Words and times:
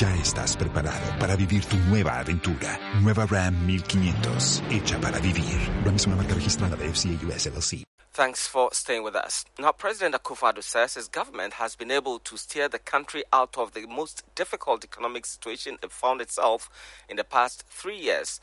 Ya 0.00 0.14
estás 0.14 0.56
preparado 0.56 1.18
para 1.18 1.36
vivir 1.36 1.66
tu 1.66 1.76
nueva 1.76 2.18
aventura. 2.18 2.78
Nueva 3.02 3.26
Ram 3.26 3.66
1500, 3.66 4.62
hecha 4.70 4.98
para 4.98 5.18
vivir. 5.18 5.58
Ram 5.84 5.96
es 5.96 6.06
una 6.06 6.16
marca 6.16 6.34
registrada 6.34 6.76
de 6.76 6.88
FCA 6.88 7.26
US 7.26 7.46
LLC. 7.46 7.84
Thanks 8.14 8.46
for 8.46 8.70
staying 8.72 9.04
with 9.04 9.14
us. 9.14 9.44
Now, 9.58 9.72
President 9.72 10.14
Akufo-Addo 10.14 10.62
says 10.62 10.94
his 10.94 11.08
government 11.08 11.54
has 11.54 11.76
been 11.76 11.90
able 11.90 12.18
to 12.20 12.38
steer 12.38 12.68
the 12.68 12.78
country 12.78 13.24
out 13.34 13.58
of 13.58 13.72
the 13.72 13.86
most 13.86 14.22
difficult 14.34 14.82
economic 14.82 15.26
situation 15.26 15.76
it 15.82 15.92
found 15.92 16.22
itself 16.22 16.70
in 17.08 17.16
the 17.16 17.24
past 17.24 17.64
three 17.68 17.98
years, 17.98 18.40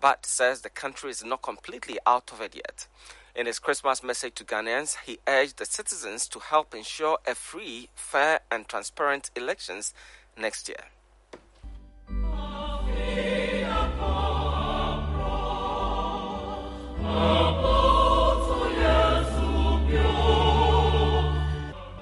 but 0.00 0.24
says 0.24 0.60
the 0.60 0.70
country 0.70 1.10
is 1.10 1.24
not 1.24 1.42
completely 1.42 1.98
out 2.06 2.32
of 2.32 2.40
it 2.40 2.54
yet. 2.54 2.86
In 3.34 3.46
his 3.46 3.58
Christmas 3.58 4.02
message 4.02 4.34
to 4.34 4.44
Ghanaians, 4.44 4.98
he 5.06 5.18
urged 5.26 5.56
the 5.56 5.64
citizens 5.64 6.28
to 6.28 6.38
help 6.38 6.74
ensure 6.74 7.18
a 7.26 7.34
free, 7.34 7.88
fair, 7.94 8.40
and 8.50 8.68
transparent 8.68 9.30
elections 9.34 9.94
next 10.36 10.68
year. 10.68 10.84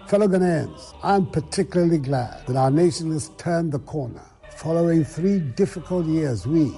Fellow 0.09 0.27
Ghanaians, 0.27 0.92
I'm 1.05 1.27
particularly 1.27 1.98
glad 1.98 2.45
that 2.48 2.56
our 2.56 2.70
nation 2.70 3.12
has 3.12 3.28
turned 3.39 3.70
the 3.70 3.78
corner 3.78 4.25
following 4.56 5.05
three 5.05 5.39
difficult 5.39 6.05
years 6.06 6.48
we, 6.48 6.77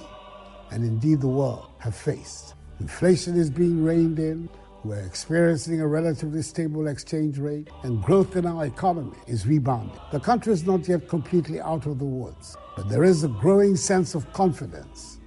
and 0.69 0.85
indeed 0.85 1.19
the 1.19 1.27
world, 1.27 1.65
have 1.79 1.95
faced. 1.95 2.53
Inflation 2.79 3.35
is 3.35 3.49
being 3.49 3.83
reined 3.83 4.19
in, 4.19 4.47
we're 4.83 4.99
experiencing 4.99 5.79
a 5.79 5.87
relatively 5.87 6.41
stable 6.41 6.87
exchange 6.87 7.37
rate, 7.37 7.69
and 7.83 8.03
growth 8.03 8.35
in 8.35 8.45
our 8.45 8.65
economy 8.65 9.17
is 9.27 9.47
rebounding. 9.47 9.97
The 10.11 10.19
country 10.19 10.51
is 10.51 10.65
not 10.65 10.87
yet 10.87 11.07
completely 11.07 11.61
out 11.61 11.85
of 11.85 11.99
the 11.99 12.05
woods, 12.05 12.57
but 12.75 12.89
there 12.89 13.03
is 13.03 13.23
a 13.23 13.29
growing 13.29 13.77
sense 13.77 14.13
of 14.13 14.31
confidence 14.33 15.19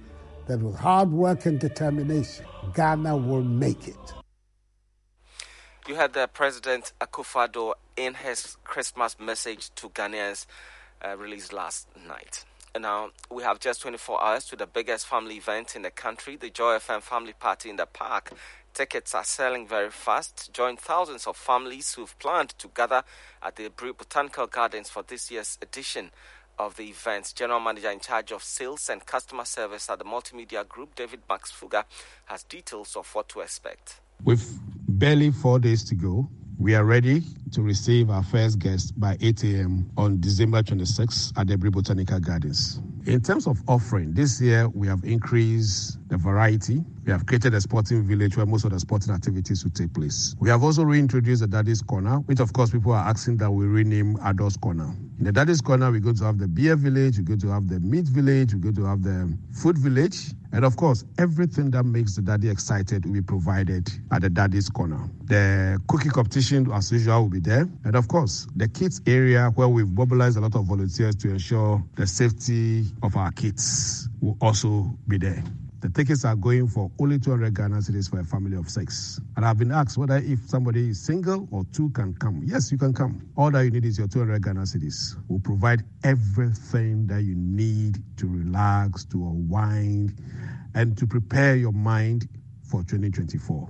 that 0.45 0.59
with 0.59 0.75
hard 0.75 1.11
work 1.11 1.47
and 1.47 1.59
determination, 1.59 2.45
Ghana 2.75 3.17
will 3.17 3.43
make 3.43 3.87
it. 3.87 4.13
You 5.87 5.95
had 5.95 6.13
the 6.13 6.29
President 6.31 6.93
Akufo-Addo 7.01 7.73
in 7.95 8.13
his 8.13 8.57
Christmas 8.63 9.19
message 9.19 9.73
to 9.75 9.89
Ghanaians 9.89 10.45
uh, 11.03 11.17
released 11.17 11.51
last 11.51 11.87
night. 12.07 12.45
Now, 12.79 13.09
we 13.31 13.41
have 13.41 13.59
just 13.59 13.81
24 13.81 14.23
hours 14.23 14.45
to 14.45 14.55
the 14.55 14.67
biggest 14.67 15.07
family 15.07 15.35
event 15.35 15.75
in 15.75 15.81
the 15.81 15.89
country, 15.89 16.35
the 16.35 16.51
Joy 16.51 16.77
FM 16.77 17.01
Family 17.01 17.33
Party 17.33 17.71
in 17.71 17.77
the 17.77 17.87
Park. 17.87 18.33
Tickets 18.77 19.15
are 19.15 19.23
selling 19.23 19.67
very 19.67 19.89
fast. 19.89 20.53
Join 20.53 20.77
thousands 20.77 21.25
of 21.25 21.35
families 21.35 21.95
who've 21.95 22.15
planned 22.19 22.49
to 22.59 22.67
gather 22.75 23.01
at 23.41 23.55
the 23.55 23.69
Botanical 23.69 24.45
Gardens 24.45 24.87
for 24.87 25.01
this 25.01 25.31
year's 25.31 25.57
edition 25.63 26.11
of 26.59 26.75
the 26.75 26.83
event. 26.83 27.33
General 27.35 27.59
Manager 27.59 27.89
in 27.89 27.99
charge 27.99 28.31
of 28.31 28.43
sales 28.43 28.87
and 28.89 29.03
customer 29.03 29.45
service 29.45 29.89
at 29.89 29.97
the 29.97 30.05
Multimedia 30.05 30.67
Group, 30.67 30.93
David 30.93 31.21
Max 31.27 31.49
Fuga, 31.49 31.85
has 32.25 32.43
details 32.43 32.95
of 32.95 33.07
what 33.15 33.27
to 33.29 33.39
expect. 33.39 33.99
With 34.23 34.59
barely 34.87 35.31
four 35.31 35.57
days 35.57 35.83
to 35.85 35.95
go, 35.95 36.29
we 36.59 36.75
are 36.75 36.85
ready 36.85 37.23
to 37.53 37.63
receive 37.63 38.11
our 38.11 38.21
first 38.21 38.59
guest 38.59 38.93
by 38.99 39.17
8 39.19 39.43
a.m. 39.45 39.89
on 39.97 40.19
December 40.21 40.61
26th 40.61 41.35
at 41.35 41.47
the 41.47 41.57
Botanical 41.57 42.19
Gardens. 42.19 42.79
In 43.07 43.21
terms 43.21 43.47
of 43.47 43.61
offering, 43.69 44.13
this 44.13 44.41
year 44.41 44.67
we 44.67 44.85
have 44.87 45.01
increased 45.05 45.97
the 46.09 46.17
variety. 46.17 46.83
We 47.05 47.13
have 47.13 47.25
created 47.25 47.53
a 47.53 47.61
sporting 47.61 48.03
village 48.03 48.35
where 48.35 48.45
most 48.45 48.65
of 48.65 48.71
the 48.71 48.79
sporting 48.81 49.13
activities 49.13 49.63
will 49.63 49.71
take 49.71 49.93
place. 49.93 50.35
We 50.41 50.49
have 50.49 50.61
also 50.61 50.83
reintroduced 50.83 51.39
the 51.39 51.47
Daddy's 51.47 51.81
Corner, 51.81 52.17
which 52.25 52.41
of 52.41 52.51
course 52.51 52.71
people 52.71 52.91
are 52.91 53.07
asking 53.07 53.37
that 53.37 53.49
we 53.49 53.65
rename 53.65 54.17
Adults 54.25 54.57
Corner. 54.57 54.93
In 55.19 55.23
the 55.23 55.31
Daddy's 55.31 55.61
Corner, 55.61 55.89
we're 55.89 56.01
going 56.01 56.17
to 56.17 56.25
have 56.25 56.37
the 56.37 56.49
beer 56.49 56.75
village, 56.75 57.17
we're 57.17 57.23
going 57.23 57.39
to 57.39 57.47
have 57.47 57.69
the 57.69 57.79
meat 57.79 58.07
village, 58.07 58.53
we're 58.53 58.59
going 58.59 58.75
to 58.75 58.85
have 58.85 59.03
the 59.03 59.37
food 59.53 59.77
village, 59.77 60.33
and 60.53 60.63
of 60.63 60.75
course, 60.77 61.03
everything 61.17 61.71
that 61.71 61.83
makes 61.83 62.15
the 62.15 62.21
daddy 62.21 62.49
excited 62.49 63.05
will 63.05 63.13
be 63.13 63.21
provided 63.21 63.89
at 64.11 64.21
the 64.21 64.29
Daddy's 64.29 64.69
Corner. 64.69 65.09
The 65.25 65.79
cookie 65.87 66.09
competition, 66.09 66.71
as 66.71 66.91
usual, 66.91 67.23
will 67.23 67.29
be 67.29 67.39
there. 67.39 67.67
And 67.83 67.95
of 67.95 68.07
course, 68.07 68.47
the 68.55 68.67
kids 68.67 69.01
area 69.05 69.51
where 69.55 69.67
we've 69.67 69.91
mobilized 69.91 70.37
a 70.37 70.41
lot 70.41 70.55
of 70.55 70.65
volunteers 70.65 71.15
to 71.17 71.29
ensure 71.29 71.83
the 71.95 72.07
safety 72.07 72.85
of 73.03 73.15
our 73.15 73.31
kids 73.31 74.09
will 74.21 74.37
also 74.41 74.97
be 75.07 75.17
there. 75.17 75.43
The 75.79 75.89
tickets 75.89 76.25
are 76.25 76.35
going 76.35 76.67
for 76.67 76.89
only 76.99 77.19
200 77.19 77.53
Ghana 77.53 77.77
cedis 77.77 78.09
for 78.09 78.19
a 78.19 78.23
family 78.23 78.57
of 78.57 78.67
six. 78.67 79.21
And 79.35 79.45
I've 79.45 79.59
been 79.59 79.71
asked 79.71 79.95
whether 79.97 80.17
if 80.17 80.39
somebody 80.47 80.89
is 80.89 80.99
single 80.99 81.47
or 81.51 81.65
two 81.71 81.89
can 81.91 82.15
come. 82.15 82.41
Yes, 82.43 82.71
you 82.71 82.79
can 82.79 82.93
come. 82.93 83.29
All 83.37 83.51
that 83.51 83.61
you 83.61 83.69
need 83.69 83.85
is 83.85 83.99
your 83.99 84.07
200 84.07 84.43
Ghana 84.43 84.61
cedis. 84.61 85.15
We'll 85.27 85.39
provide 85.39 85.83
everything 86.03 87.05
that 87.07 87.21
you 87.23 87.35
need 87.35 88.03
to 88.17 88.27
relax, 88.27 89.05
to 89.05 89.17
unwind, 89.17 90.19
and 90.73 90.97
to 90.97 91.05
prepare 91.05 91.55
your 91.55 91.73
mind 91.73 92.27
for 92.63 92.81
2024. 92.81 93.69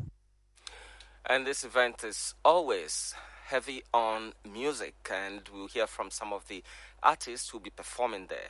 And 1.29 1.45
this 1.45 1.65
event 1.65 2.05
is 2.05 2.33
always 2.45 3.13
heavy 3.47 3.81
on 3.93 4.31
music, 4.49 4.95
and 5.11 5.41
we'll 5.53 5.67
hear 5.67 5.87
from 5.87 6.09
some 6.09 6.31
of 6.31 6.47
the 6.47 6.63
artists 7.03 7.49
who'll 7.49 7.59
be 7.59 7.69
performing 7.69 8.27
there. 8.29 8.49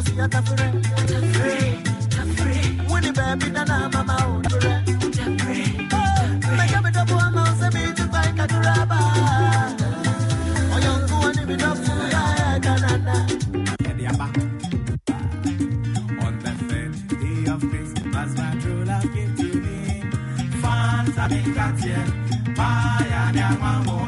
must 0.00 0.14
see 0.14 0.20
a 0.20 0.28
tafre. 0.28 0.66
Tafre, 2.14 2.56
mama, 3.92 4.16
On 16.22 16.34
the 16.38 16.52
day 17.08 17.50
of 17.50 17.60
Christmas, 17.70 18.30
my 18.36 18.50
true 18.60 18.84
gave 19.14 19.36
to 19.36 19.48
me. 19.60 19.78
Fans, 20.62 21.18
I 21.18 21.28
think 21.28 21.54
that's 21.54 21.84
it. 21.84 22.56
Bye, 22.56 23.06
I'm 23.12 23.36
your 23.36 23.58
mama. 23.58 23.99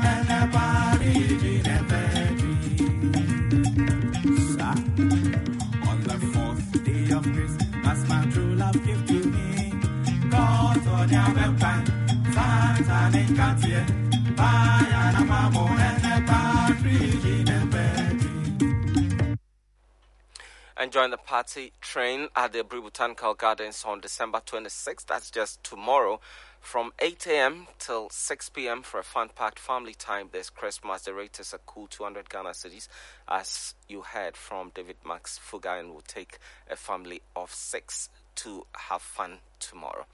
And 20.83 20.91
join 20.91 21.13
the 21.13 21.17
party 21.17 21.73
train 21.81 22.27
at 22.35 22.53
the 22.53 22.65
Botanical 22.65 23.35
Gardens 23.35 23.85
on 23.87 24.01
December 24.01 24.41
26th. 24.45 25.07
That's 25.07 25.31
just 25.31 25.63
tomorrow 25.63 26.19
from 26.61 26.93
8 26.99 27.25
a.m. 27.29 27.69
till 27.79 28.11
6 28.11 28.49
p.m. 28.49 28.83
for 28.83 28.99
a 28.99 29.05
fun-packed 29.05 29.61
family 29.61 29.95
time 29.95 30.31
this 30.33 30.51
Christmas. 30.51 31.03
The 31.03 31.15
rate 31.15 31.39
is 31.39 31.53
a 31.53 31.59
cool 31.59 31.87
200 31.87 32.29
Ghana 32.29 32.49
cedis, 32.49 32.89
as 33.29 33.77
you 33.89 34.03
heard 34.03 34.37
from 34.37 34.73
David 34.75 34.97
Max 35.07 35.39
Fuga, 35.39 35.79
and 35.79 35.91
will 35.91 36.01
take 36.01 36.41
a 36.69 36.75
family 36.75 37.23
of 37.37 37.55
six 37.55 38.09
to 38.35 38.67
have 38.73 39.03
fun 39.03 39.39
tomorrow. 39.61 40.07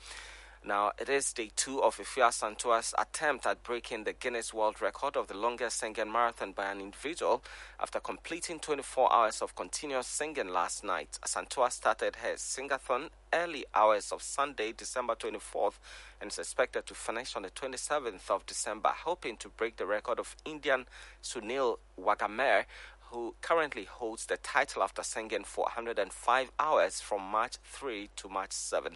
Now, 0.65 0.93
it 0.99 1.09
is 1.09 1.33
day 1.33 1.51
two 1.55 1.83
of 1.83 1.99
Afua 1.99 2.29
Asantewaa's 2.29 2.93
attempt 2.99 3.47
at 3.47 3.63
breaking 3.63 4.05
the 4.05 4.13
Guinness 4.13 4.53
World 4.53 4.83
Record 4.83 5.17
of 5.17 5.29
the 5.29 5.37
longest 5.37 5.79
singing 5.79 6.11
marathon 6.11 6.53
by 6.53 6.67
an 6.71 6.81
individual 6.81 7.45
after 7.81 8.01
completing 8.01 8.59
24 8.59 9.13
hours 9.13 9.41
of 9.41 9.55
continuous 9.55 10.09
singing 10.09 10.49
last 10.49 10.83
night. 10.83 11.19
Asantewaa 11.23 11.71
started 11.71 12.17
her 12.17 12.35
singathon 12.35 13.09
early 13.33 13.65
hours 13.73 14.11
of 14.11 14.21
Sunday, 14.21 14.73
December 14.73 15.15
24th, 15.15 15.75
and 16.21 16.31
is 16.31 16.39
expected 16.39 16.87
to 16.87 16.95
finish 16.95 17.37
on 17.37 17.43
the 17.43 17.51
27th 17.51 18.29
of 18.29 18.45
December, 18.47 18.91
hoping 19.05 19.37
to 19.37 19.49
break 19.49 19.77
the 19.77 19.87
record 19.87 20.19
of 20.19 20.35
Indian 20.45 20.87
Sunil 21.23 21.79
Waghmare, 22.01 22.65
who 23.11 23.35
currently 23.41 23.85
holds 23.85 24.27
the 24.27 24.37
title 24.37 24.83
after 24.83 25.03
singing 25.03 25.45
for 25.45 25.65
105 25.65 26.51
hours 26.59 27.01
from 27.01 27.23
March 27.23 27.57
3 27.65 28.11
to 28.17 28.29
March 28.29 28.53
7, 28.53 28.93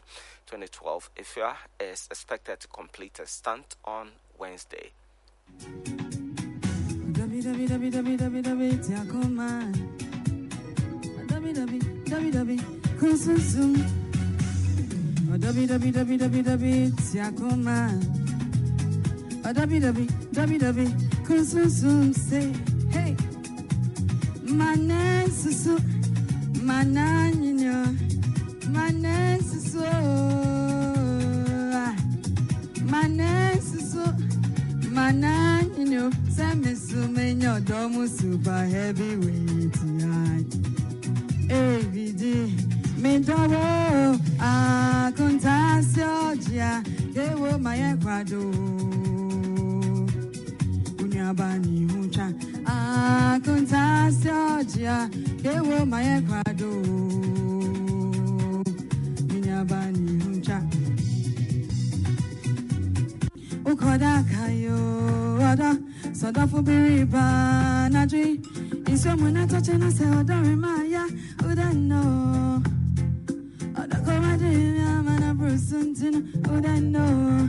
2012. 0.47 1.11
Efua 1.17 1.55
is 1.81 2.07
expected 2.11 2.61
to 2.61 2.69
complete 2.69 3.19
a 3.19 3.27
stunt 3.27 3.77
on 3.85 4.11
Wednesday. 4.39 4.93
Hey, 22.91 23.17
my 24.53 24.75
name 24.75 25.27
is 25.27 25.67
my 26.63 26.83
name 26.85 27.53
is 29.41 29.75
my 34.91 35.11
name, 35.11 35.73
you 35.77 35.85
know, 35.87 36.11
Sammy 36.29 36.75
Sumenyo 36.75 37.61
Domu 37.63 38.07
Super 38.09 38.65
Heavyweight. 38.67 39.73
AVD, 41.49 42.23
Mendowo, 43.01 44.19
Acontasio, 44.39 46.13
Gia, 46.45 46.83
Ewo, 47.15 47.59
my 47.61 47.79
Ecuador. 47.79 48.53
Unyabani 50.99 51.87
Huncha, 52.67 53.35
Acontasio, 53.37 54.63
Gia, 54.73 55.09
Ewo, 55.43 55.87
my 55.87 56.03
Ecuador. 56.03 56.83
Unyabani 59.35 60.23
Huncha. 60.23 60.63
Ukoda 63.65 64.23
kayo 64.25 64.77
oda 65.53 65.77
Sodafu 66.13 66.63
biriba 66.63 67.89
najri 67.91 68.41
Isyomu 68.93 69.31
na 69.31 69.47
toche 69.47 69.79
na 69.79 69.91
se 69.91 70.05
Isyo 70.05 70.45
toche 76.47 76.81
na 76.81 77.49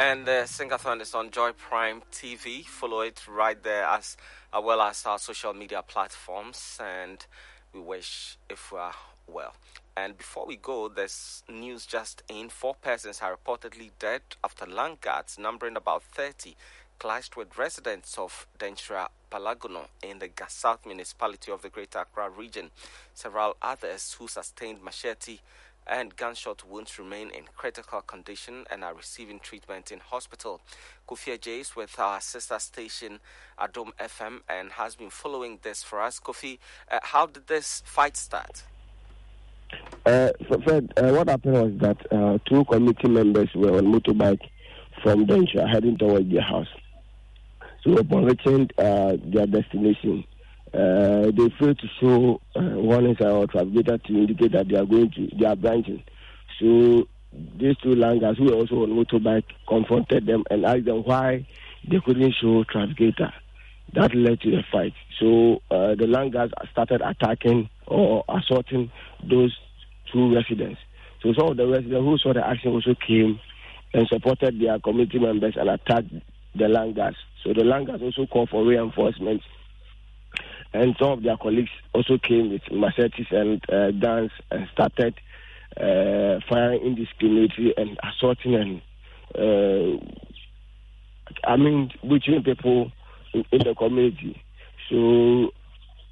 And 0.00 0.26
the 0.26 0.44
Singathon 0.46 1.00
is 1.00 1.12
on 1.12 1.32
Joy 1.32 1.50
Prime 1.50 2.02
TV. 2.12 2.64
Follow 2.64 3.00
it 3.00 3.20
right 3.26 3.60
there 3.60 3.82
as, 3.82 4.16
as 4.54 4.62
well 4.62 4.80
as 4.80 5.04
our 5.04 5.18
social 5.18 5.52
media 5.52 5.82
platforms. 5.82 6.78
And 6.80 7.26
we 7.74 7.80
wish 7.80 8.38
if 8.48 8.70
we 8.70 8.78
are 8.78 8.94
well. 9.26 9.56
And 9.96 10.16
before 10.16 10.46
we 10.46 10.54
go, 10.54 10.86
there's 10.88 11.42
news 11.48 11.84
just 11.84 12.22
in. 12.28 12.48
Four 12.48 12.76
persons 12.76 13.18
are 13.22 13.36
reportedly 13.36 13.90
dead 13.98 14.22
after 14.44 14.66
land 14.66 15.00
guards, 15.00 15.36
numbering 15.36 15.76
about 15.76 16.04
30, 16.04 16.54
clashed 17.00 17.36
with 17.36 17.58
residents 17.58 18.16
of 18.18 18.46
Denkyira 18.56 19.08
Palagono 19.32 19.88
in 20.04 20.20
the 20.20 20.30
South 20.46 20.86
municipality 20.86 21.50
of 21.50 21.62
the 21.62 21.70
Greater 21.70 21.98
Accra 21.98 22.30
region. 22.30 22.70
Several 23.14 23.56
others 23.60 24.14
who 24.16 24.28
sustained 24.28 24.80
machete 24.80 25.40
and 25.88 26.14
gunshot 26.16 26.64
wounds 26.68 26.98
remain 26.98 27.30
in 27.30 27.44
critical 27.56 28.00
condition 28.02 28.64
and 28.70 28.84
are 28.84 28.94
receiving 28.94 29.40
treatment 29.40 29.90
in 29.90 30.00
hospital. 30.00 30.60
Kofi 31.08 31.38
Jace 31.38 31.74
with 31.74 31.98
our 31.98 32.20
sister 32.20 32.58
station 32.58 33.20
Adom 33.58 33.92
FM 33.98 34.40
and 34.48 34.72
has 34.72 34.94
been 34.94 35.10
following 35.10 35.58
this 35.62 35.82
for 35.82 36.00
us. 36.00 36.20
Kofi, 36.20 36.58
uh, 36.90 36.98
how 37.02 37.26
did 37.26 37.46
this 37.46 37.82
fight 37.86 38.16
start? 38.16 38.62
Uh, 40.06 40.30
Fred, 40.64 40.92
uh, 40.96 41.10
what 41.10 41.28
happened 41.28 41.54
was 41.54 41.72
that 41.80 42.12
uh, 42.12 42.38
two 42.48 42.64
committee 42.66 43.08
members 43.08 43.48
were 43.54 43.76
on 43.76 43.86
motorbike 43.86 44.40
from 45.02 45.26
Denkyira 45.26 45.68
heading 45.68 45.98
towards 45.98 46.30
their 46.30 46.42
house. 46.42 46.68
So 47.84 47.96
upon 47.96 48.24
reaching 48.24 48.70
uh, 48.78 49.16
their 49.22 49.46
destination, 49.46 50.24
uh, 50.74 51.30
they 51.30 51.48
failed 51.58 51.78
to 51.78 51.88
show 52.00 52.40
uh, 52.56 52.60
warning 52.76 53.16
sign 53.20 53.30
or 53.30 53.46
traffic 53.46 53.86
to 54.04 54.14
indicate 54.14 54.52
that 54.52 54.68
they 54.68 54.76
are 54.76 54.84
going 54.84 55.10
to 55.12 55.28
they 55.38 55.46
are 55.46 55.56
branching. 55.56 56.02
So 56.60 57.08
these 57.32 57.76
two 57.82 57.90
langers 57.90 58.36
who 58.36 58.44
were 58.44 58.54
also 58.54 58.82
on 58.82 58.90
motorbike 58.90 59.44
confronted 59.68 60.26
them 60.26 60.44
and 60.50 60.64
asked 60.64 60.84
them 60.84 61.02
why 61.04 61.46
they 61.88 62.00
couldn't 62.04 62.34
show 62.40 62.64
traffic 62.64 63.14
That 63.94 64.14
led 64.14 64.40
to 64.40 64.56
a 64.56 64.66
fight. 64.70 64.94
So 65.18 65.62
uh, 65.70 65.94
the 65.94 66.06
langers 66.06 66.50
started 66.72 67.00
attacking 67.02 67.70
or 67.86 68.24
assaulting 68.28 68.90
those 69.28 69.56
two 70.12 70.34
residents. 70.34 70.80
So 71.22 71.32
some 71.36 71.50
of 71.50 71.56
the 71.56 71.66
residents 71.66 72.04
who 72.04 72.18
saw 72.18 72.32
the 72.32 72.46
action 72.46 72.72
also 72.72 72.94
came 73.06 73.40
and 73.94 74.06
supported 74.08 74.60
their 74.60 74.78
community 74.78 75.18
members 75.18 75.54
and 75.56 75.68
attacked 75.68 76.12
the 76.54 76.64
langers. 76.64 77.16
So 77.44 77.52
the 77.52 77.62
langers 77.62 78.02
also 78.02 78.26
called 78.26 78.50
for 78.50 78.64
reinforcements. 78.64 79.44
And 80.72 80.94
some 80.98 81.10
of 81.10 81.22
their 81.22 81.36
colleagues 81.36 81.70
also 81.94 82.18
came 82.18 82.50
with 82.50 82.62
machetes 82.70 83.26
and 83.30 83.62
uh, 83.70 83.90
guns 83.92 84.30
and 84.50 84.68
started 84.72 85.14
uh, 85.76 86.40
firing 86.48 86.82
indiscriminately 86.82 87.74
and 87.76 87.98
assaulting 88.02 88.54
and, 88.54 88.82
uh, 89.34 89.98
I 91.44 91.56
mean, 91.56 91.90
between 92.02 92.42
people 92.42 92.92
in, 93.32 93.44
in 93.50 93.58
the 93.64 93.74
community. 93.74 94.40
So 94.90 95.50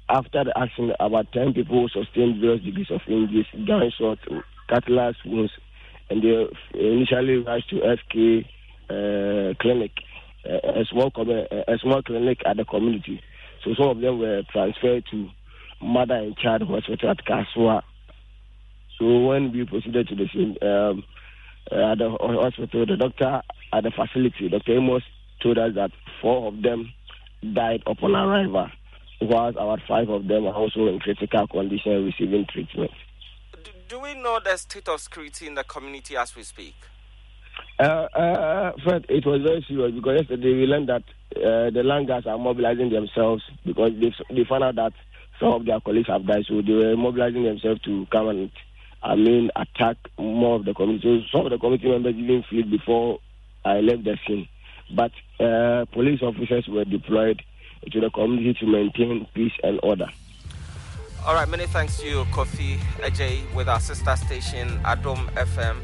after 0.09 0.43
the 0.43 0.57
action, 0.57 0.93
about 0.99 1.31
10 1.33 1.53
people 1.53 1.89
sustained 1.89 2.39
various 2.39 2.63
degrees 2.63 2.91
of 2.91 3.01
injuries, 3.07 3.45
gunshots, 3.67 4.21
cutlass 4.69 5.15
wounds, 5.25 5.51
and 6.09 6.23
they 6.23 6.47
initially 6.73 7.37
rushed 7.37 7.69
to 7.69 7.77
SK 7.77 8.47
uh, 8.89 9.53
clinic, 9.61 9.91
uh, 10.49 10.79
a 10.79 10.85
small 10.85 11.11
a 11.67 11.77
small 11.79 12.01
clinic 12.01 12.39
at 12.45 12.57
the 12.57 12.65
community. 12.65 13.21
So 13.63 13.73
some 13.75 13.89
of 13.89 13.99
them 13.99 14.19
were 14.19 14.43
transferred 14.51 15.05
to 15.11 15.29
Mother 15.81 16.15
and 16.15 16.37
Child 16.37 16.63
Hospital 16.63 17.09
at 17.09 17.25
Kasoa. 17.25 17.81
So 18.97 19.19
when 19.27 19.51
we 19.51 19.65
proceeded 19.65 20.07
to 20.07 20.15
the 20.15 20.27
scene 20.33 20.57
um, 20.61 21.03
uh, 21.71 21.91
at 21.91 21.97
the 21.99 22.09
hospital, 22.09 22.85
the 22.85 22.97
doctor 22.97 23.41
at 23.73 23.83
the 23.83 23.91
facility, 23.91 24.49
Dr. 24.49 24.77
Amos, 24.77 25.03
told 25.41 25.57
us 25.57 25.75
that 25.75 25.91
four 26.21 26.47
of 26.47 26.61
them 26.61 26.91
died 27.53 27.83
upon 27.85 28.15
arrival 28.15 28.69
whilst 29.21 29.57
about 29.57 29.79
five 29.87 30.09
of 30.09 30.27
them 30.27 30.45
are 30.45 30.53
also 30.53 30.87
in 30.87 30.99
critical 30.99 31.47
condition 31.47 32.05
receiving 32.05 32.45
treatment. 32.51 32.91
Do 33.87 33.99
we 33.99 34.15
know 34.15 34.39
the 34.43 34.57
state 34.57 34.87
of 34.89 34.99
security 34.99 35.47
in 35.47 35.55
the 35.55 35.63
community 35.63 36.17
as 36.17 36.35
we 36.35 36.43
speak? 36.43 36.75
Uh, 37.79 37.83
uh, 37.83 38.71
Fred, 38.83 39.05
it 39.07 39.25
was 39.25 39.41
very 39.43 39.63
serious 39.67 39.93
because 39.93 40.21
yesterday 40.21 40.53
we 40.53 40.65
learned 40.65 40.89
that 40.89 41.03
uh, 41.35 41.69
the 41.69 41.83
Langas 41.85 42.25
are 42.25 42.37
mobilizing 42.37 42.89
themselves 42.89 43.43
because 43.65 43.91
they, 43.99 44.11
they 44.33 44.43
found 44.45 44.63
out 44.63 44.75
that 44.75 44.93
some 45.39 45.49
of 45.49 45.65
their 45.65 45.79
colleagues 45.79 46.07
have 46.07 46.25
died, 46.25 46.45
so 46.47 46.61
they 46.61 46.73
were 46.73 46.97
mobilizing 46.97 47.43
themselves 47.43 47.79
to 47.81 48.07
come 48.11 48.29
and, 48.29 48.51
I 49.03 49.15
mean, 49.15 49.51
attack 49.55 49.97
more 50.17 50.55
of 50.55 50.65
the 50.65 50.73
community. 50.73 51.27
So 51.31 51.37
some 51.37 51.45
of 51.45 51.51
the 51.51 51.59
community 51.59 51.89
members 51.89 52.15
even 52.15 52.43
fled 52.49 52.71
before 52.71 53.19
I 53.63 53.81
left 53.81 54.03
the 54.05 54.17
scene. 54.25 54.47
But 54.95 55.11
uh, 55.39 55.85
police 55.93 56.23
officers 56.23 56.67
were 56.67 56.85
deployed 56.85 57.43
to 57.91 57.99
the 57.99 58.09
community 58.09 58.55
to 58.59 58.65
maintain 58.65 59.27
peace 59.35 59.53
and 59.61 59.79
order. 59.83 60.07
All 61.25 61.35
right, 61.35 61.47
many 61.47 61.67
thanks 61.67 61.99
to 61.99 62.07
you, 62.07 62.23
Kofi 62.31 62.77
Ajay, 62.99 63.53
with 63.53 63.69
our 63.69 63.79
sister 63.79 64.15
station 64.15 64.79
Adom 64.83 65.29
FM. 65.35 65.77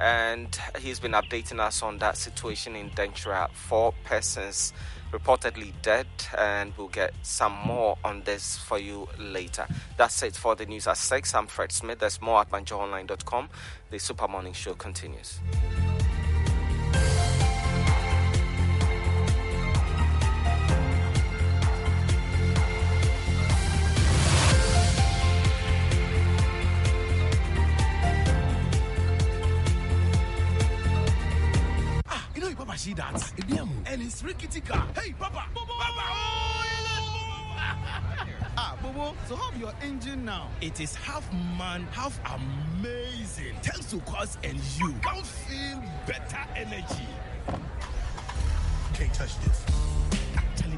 And 0.00 0.56
he's 0.78 0.98
been 1.00 1.12
updating 1.12 1.60
us 1.60 1.82
on 1.82 1.98
that 1.98 2.16
situation 2.16 2.76
in 2.76 2.90
Denkyira. 2.90 3.50
Four 3.52 3.94
persons 4.04 4.72
reportedly 5.12 5.72
dead, 5.82 6.06
and 6.38 6.72
we'll 6.76 6.88
get 6.88 7.12
some 7.22 7.52
more 7.52 7.98
on 8.02 8.22
this 8.22 8.56
for 8.56 8.78
you 8.78 9.06
later. 9.18 9.66
That's 9.96 10.22
it 10.22 10.34
for 10.34 10.56
the 10.56 10.66
news 10.66 10.86
at 10.86 10.96
6. 10.96 11.34
I'm 11.34 11.46
Fred 11.46 11.70
Smith. 11.70 11.98
There's 11.98 12.20
more 12.20 12.40
at 12.40 12.50
myjoyonline.com. 12.50 13.50
The 13.90 13.98
Super 13.98 14.26
Morning 14.26 14.54
Show 14.54 14.74
continues. 14.74 15.40
See 32.82 32.94
that? 32.94 33.32
And 33.86 34.02
it's 34.02 34.24
rickety 34.24 34.60
car. 34.60 34.84
Hey, 35.00 35.14
Papa! 35.16 35.44
Bobo! 35.54 35.72
Papa! 35.72 36.02
Oh, 36.10 36.64
ah, 38.56 38.76
Bobo, 38.82 39.14
so 39.28 39.36
how 39.36 39.56
your 39.56 39.72
engine 39.84 40.24
now? 40.24 40.48
It 40.60 40.80
is 40.80 40.92
half 40.96 41.32
man, 41.32 41.86
half 41.92 42.18
amazing. 42.34 43.54
Thanks 43.62 43.88
to 43.92 43.98
cause 44.00 44.36
and 44.42 44.58
you 44.80 44.92
can 45.00 45.22
feel 45.22 45.80
better 46.08 46.40
energy. 46.56 47.06
Can't 48.94 49.14
touch 49.14 49.38
this. 49.44 49.64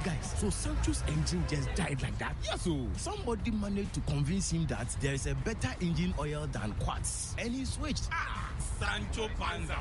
Guys, 0.04 0.34
so 0.36 0.50
Sancho's 0.50 1.02
engine 1.08 1.42
just 1.48 1.74
died 1.74 2.02
like 2.02 2.18
that? 2.18 2.36
Yes, 2.44 2.60
so 2.60 2.86
somebody 2.94 3.50
managed 3.52 3.94
to 3.94 4.00
convince 4.00 4.50
him 4.50 4.66
that 4.66 4.94
there 5.00 5.14
is 5.14 5.26
a 5.26 5.34
better 5.34 5.74
engine 5.80 6.12
oil 6.20 6.46
than 6.52 6.74
Quartz, 6.74 7.34
and 7.38 7.54
he 7.54 7.64
switched. 7.64 8.10
Ah, 8.12 8.52
Sancho 8.78 9.30
Panza 9.38 9.78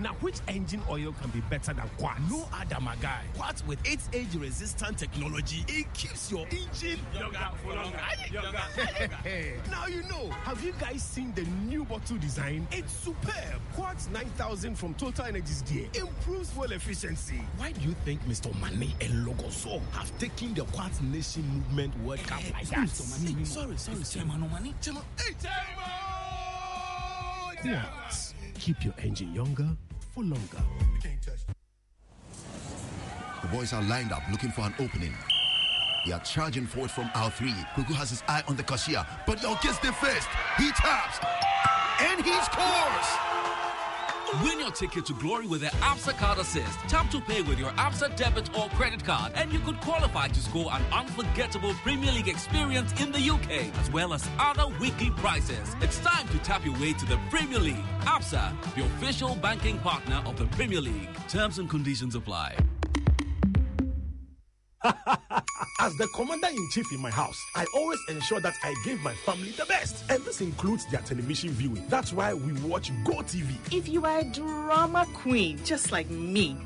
Now, 0.00 0.14
which 0.20 0.36
engine 0.48 0.82
oil 0.88 1.14
can 1.20 1.30
be 1.30 1.40
better 1.42 1.72
than 1.72 1.88
Quartz? 1.98 2.20
No 2.30 2.48
other, 2.52 2.80
my 2.80 2.96
guy. 2.96 3.22
Quartz 3.36 3.64
with 3.66 3.78
its 3.84 4.08
age 4.12 4.34
resistant 4.34 4.98
technology, 4.98 5.64
it 5.68 5.92
keeps 5.94 6.30
your 6.30 6.46
engine 6.50 6.98
younger 7.18 7.48
for 7.62 7.74
longer. 7.74 7.98
now 9.70 9.86
you 9.86 10.02
know. 10.04 10.30
Have 10.44 10.62
you 10.64 10.72
guys 10.80 11.02
seen 11.02 11.32
the 11.34 11.42
new 11.66 11.84
bottle 11.84 12.16
design? 12.18 12.66
It's 12.72 12.92
superb. 12.92 13.60
Quartz 13.74 14.08
9000 14.12 14.74
from 14.76 14.94
Total 14.94 15.26
Energies 15.26 15.62
gear 15.62 15.86
improves 15.94 16.50
fuel 16.50 16.72
efficiency. 16.72 17.40
Why 17.56 17.72
do 17.72 17.80
you 17.80 17.94
think 18.04 18.22
Mr. 18.26 18.52
Mane 18.60 18.92
and 19.00 19.26
Logoso 19.26 19.80
have 19.92 20.16
taken 20.18 20.54
the 20.54 20.64
Quartz 20.66 21.00
Nation 21.00 21.42
Movement 21.48 21.98
World 22.00 22.20
Cup 22.26 22.42
like 22.52 22.68
that? 22.68 22.78
Mr. 22.88 23.24
Mane, 23.24 23.38
Hey, 23.38 23.44
sorry, 23.44 23.76
sorry, 23.76 24.02
Chairman 24.02 24.42
Omani. 24.48 24.72
Chairman, 24.80 25.02
hey, 25.18 25.34
Chairman! 25.40 26.02
Keep 28.62 28.84
your 28.84 28.94
engine 29.02 29.34
younger 29.34 29.68
for 30.14 30.22
longer. 30.22 30.62
The 33.42 33.48
boys 33.48 33.72
are 33.72 33.82
lined 33.82 34.12
up 34.12 34.22
looking 34.30 34.52
for 34.52 34.60
an 34.60 34.72
opening. 34.78 35.12
They 36.06 36.12
are 36.12 36.20
charging 36.20 36.66
forward 36.66 36.92
from 36.92 37.10
our 37.16 37.28
three. 37.28 37.56
Kuku 37.74 37.92
has 37.94 38.10
his 38.10 38.22
eye 38.28 38.44
on 38.46 38.54
the 38.54 38.62
cashier, 38.62 39.04
but 39.26 39.42
Yo 39.42 39.56
gets 39.62 39.78
there 39.78 39.90
first. 39.90 40.28
He 40.58 40.70
taps 40.78 41.18
and 42.02 42.24
he 42.24 42.30
scores. 42.30 43.01
Win 44.40 44.60
your 44.60 44.70
ticket 44.70 45.04
to 45.06 45.12
glory 45.14 45.46
with 45.46 45.60
the 45.60 45.66
ABSA 45.66 46.16
Card 46.16 46.38
Assist. 46.38 46.78
Tap 46.88 47.10
to 47.10 47.20
pay 47.20 47.42
with 47.42 47.58
your 47.58 47.68
ABSA 47.72 48.16
debit 48.16 48.48
or 48.56 48.68
credit 48.70 49.04
card, 49.04 49.32
and 49.34 49.52
you 49.52 49.58
could 49.58 49.78
qualify 49.82 50.28
to 50.28 50.40
score 50.40 50.72
an 50.72 50.82
unforgettable 50.90 51.74
Premier 51.82 52.10
League 52.10 52.28
experience 52.28 52.98
in 52.98 53.12
the 53.12 53.20
UK, 53.20 53.70
as 53.78 53.90
well 53.90 54.14
as 54.14 54.26
other 54.38 54.66
weekly 54.80 55.10
prizes. 55.10 55.76
It's 55.82 55.98
time 55.98 56.26
to 56.28 56.38
tap 56.38 56.64
your 56.64 56.78
way 56.80 56.94
to 56.94 57.06
the 57.06 57.18
Premier 57.28 57.58
League. 57.58 57.84
ABSA, 58.00 58.74
the 58.74 58.84
official 58.84 59.34
banking 59.34 59.78
partner 59.80 60.22
of 60.24 60.38
the 60.38 60.46
Premier 60.46 60.80
League. 60.80 61.10
Terms 61.28 61.58
and 61.58 61.68
conditions 61.68 62.14
apply. 62.14 62.56
As 65.82 65.96
the 65.96 66.06
commander 66.06 66.46
in 66.46 66.68
chief 66.70 66.92
in 66.92 67.00
my 67.00 67.10
house, 67.10 67.44
I 67.56 67.66
always 67.74 67.98
ensure 68.08 68.38
that 68.38 68.54
I 68.62 68.72
give 68.84 69.02
my 69.02 69.14
family 69.14 69.50
the 69.50 69.64
best. 69.64 70.08
And 70.08 70.24
this 70.24 70.40
includes 70.40 70.86
their 70.86 71.00
television 71.00 71.50
viewing. 71.50 71.84
That's 71.88 72.12
why 72.12 72.34
we 72.34 72.52
watch 72.62 72.92
Go 73.02 73.14
TV. 73.14 73.56
If 73.72 73.88
you 73.88 74.06
are 74.06 74.20
a 74.20 74.24
drama 74.24 75.08
queen, 75.12 75.58
just 75.64 75.90
like 75.90 76.08
me, 76.08 76.56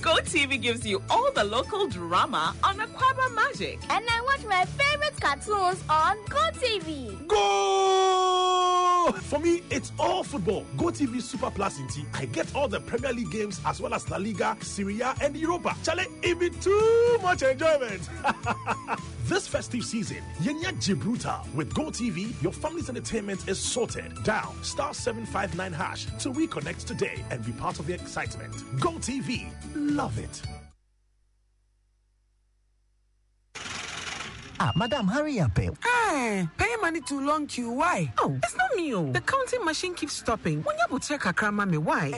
GoTV 0.00 0.62
gives 0.62 0.86
you 0.86 1.02
all 1.10 1.32
the 1.32 1.42
local 1.42 1.88
drama 1.88 2.54
on 2.62 2.76
Akwaaba 2.78 3.34
Magic. 3.34 3.80
And 3.90 4.04
I 4.08 4.20
watch 4.22 4.44
my 4.44 4.64
favorite 4.66 5.20
cartoons 5.20 5.82
on 5.90 6.16
GoTV. 6.26 7.26
Go! 7.26 8.75
For 9.12 9.38
me, 9.38 9.62
it's 9.70 9.92
all 9.98 10.24
football. 10.24 10.64
Go 10.76 10.86
TV 10.86 11.20
Super 11.22 11.50
Plus 11.50 11.78
in 11.78 11.86
T. 11.88 12.04
I 12.14 12.24
get 12.26 12.52
all 12.54 12.68
the 12.68 12.80
Premier 12.80 13.12
League 13.12 13.30
games 13.30 13.60
as 13.64 13.80
well 13.80 13.94
as 13.94 14.08
La 14.10 14.16
Liga, 14.16 14.56
Serie 14.60 15.02
and 15.22 15.36
Europa. 15.36 15.76
Chale, 15.84 16.06
it 16.22 16.38
be 16.38 16.50
too 16.50 17.18
much 17.22 17.42
enjoyment. 17.42 18.08
this 19.24 19.46
festive 19.46 19.84
season, 19.84 20.22
Yenya 20.40 20.78
Gibraltar 20.80 21.40
with 21.54 21.72
Go 21.74 21.84
TV, 21.84 22.40
your 22.42 22.52
family's 22.52 22.88
entertainment 22.88 23.48
is 23.48 23.58
sorted. 23.58 24.12
Dial 24.24 24.54
star 24.62 24.92
759 24.92 25.72
hash 25.72 26.06
to 26.18 26.32
reconnect 26.32 26.84
today 26.84 27.24
and 27.30 27.44
be 27.44 27.52
part 27.52 27.78
of 27.78 27.86
the 27.86 27.94
excitement. 27.94 28.54
Go 28.80 28.92
TV, 28.92 29.46
love 29.74 30.18
it. 30.18 30.42
Ah, 34.58 34.72
madam, 34.74 35.06
hurry 35.06 35.38
up. 35.38 35.58
Eh. 35.58 35.70
Hey, 36.58 36.65
money 36.80 37.00
too 37.00 37.20
long 37.20 37.46
queue. 37.46 37.70
Why? 37.70 38.12
Oh, 38.18 38.38
it's 38.42 38.56
not 38.56 38.74
me. 38.76 38.94
Oh. 38.94 39.12
The 39.12 39.20
counting 39.20 39.64
machine 39.64 39.94
keeps 39.94 40.14
stopping. 40.14 40.62
When 40.62 40.76
you 40.76 40.98
check 40.98 41.24
a 41.26 41.32
me, 41.70 41.78
why? 41.78 42.12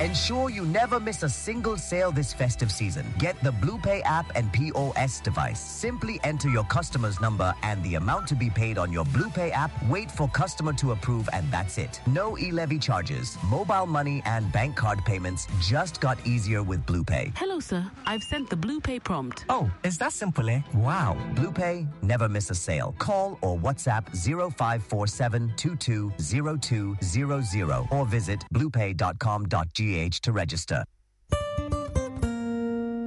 Ensure 0.00 0.48
you 0.48 0.64
never 0.64 0.98
miss 0.98 1.22
a 1.24 1.28
single 1.28 1.76
sale 1.76 2.10
this 2.10 2.32
festive 2.32 2.72
season. 2.72 3.04
Get 3.18 3.38
the 3.42 3.52
BluePay 3.52 4.00
app 4.06 4.34
and 4.34 4.50
POS 4.50 5.20
device. 5.20 5.60
Simply 5.60 6.18
enter 6.24 6.48
your 6.48 6.64
customer's 6.64 7.20
number 7.20 7.52
and 7.62 7.82
the 7.82 7.96
amount 7.96 8.26
to 8.28 8.34
be 8.34 8.48
paid 8.48 8.78
on 8.78 8.90
your 8.90 9.04
BluePay 9.16 9.52
app. 9.52 9.70
Wait 9.90 10.10
for 10.10 10.26
customer 10.28 10.72
to 10.72 10.92
approve, 10.92 11.28
and 11.34 11.52
that's 11.52 11.76
it. 11.76 12.00
No 12.06 12.38
e-levy 12.38 12.78
charges. 12.78 13.36
Mobile 13.50 13.84
money 13.84 14.22
and 14.24 14.50
bank 14.52 14.74
card 14.74 15.04
payments 15.04 15.46
just 15.60 16.00
got 16.00 16.16
easier 16.26 16.62
with 16.62 16.80
BluePay. 16.86 17.36
Hello, 17.36 17.60
sir. 17.60 17.84
I've 18.06 18.22
sent 18.22 18.48
the 18.48 18.56
BluePay 18.56 19.04
prompt. 19.04 19.44
Oh, 19.50 19.70
is 19.84 19.98
that 19.98 20.14
simple, 20.14 20.48
eh? 20.48 20.62
Wow. 20.72 21.14
BluePay, 21.34 21.86
never 22.00 22.26
miss 22.26 22.48
a 22.48 22.54
sale. 22.54 22.94
Call 22.98 23.38
or 23.42 23.58
WhatsApp 23.58 24.06
0547 24.16 25.52
220200 25.58 27.86
or 27.92 28.06
visit 28.06 28.42
bluepay.com.gh 28.54 29.89
to 29.90 30.32
register. 30.32 30.84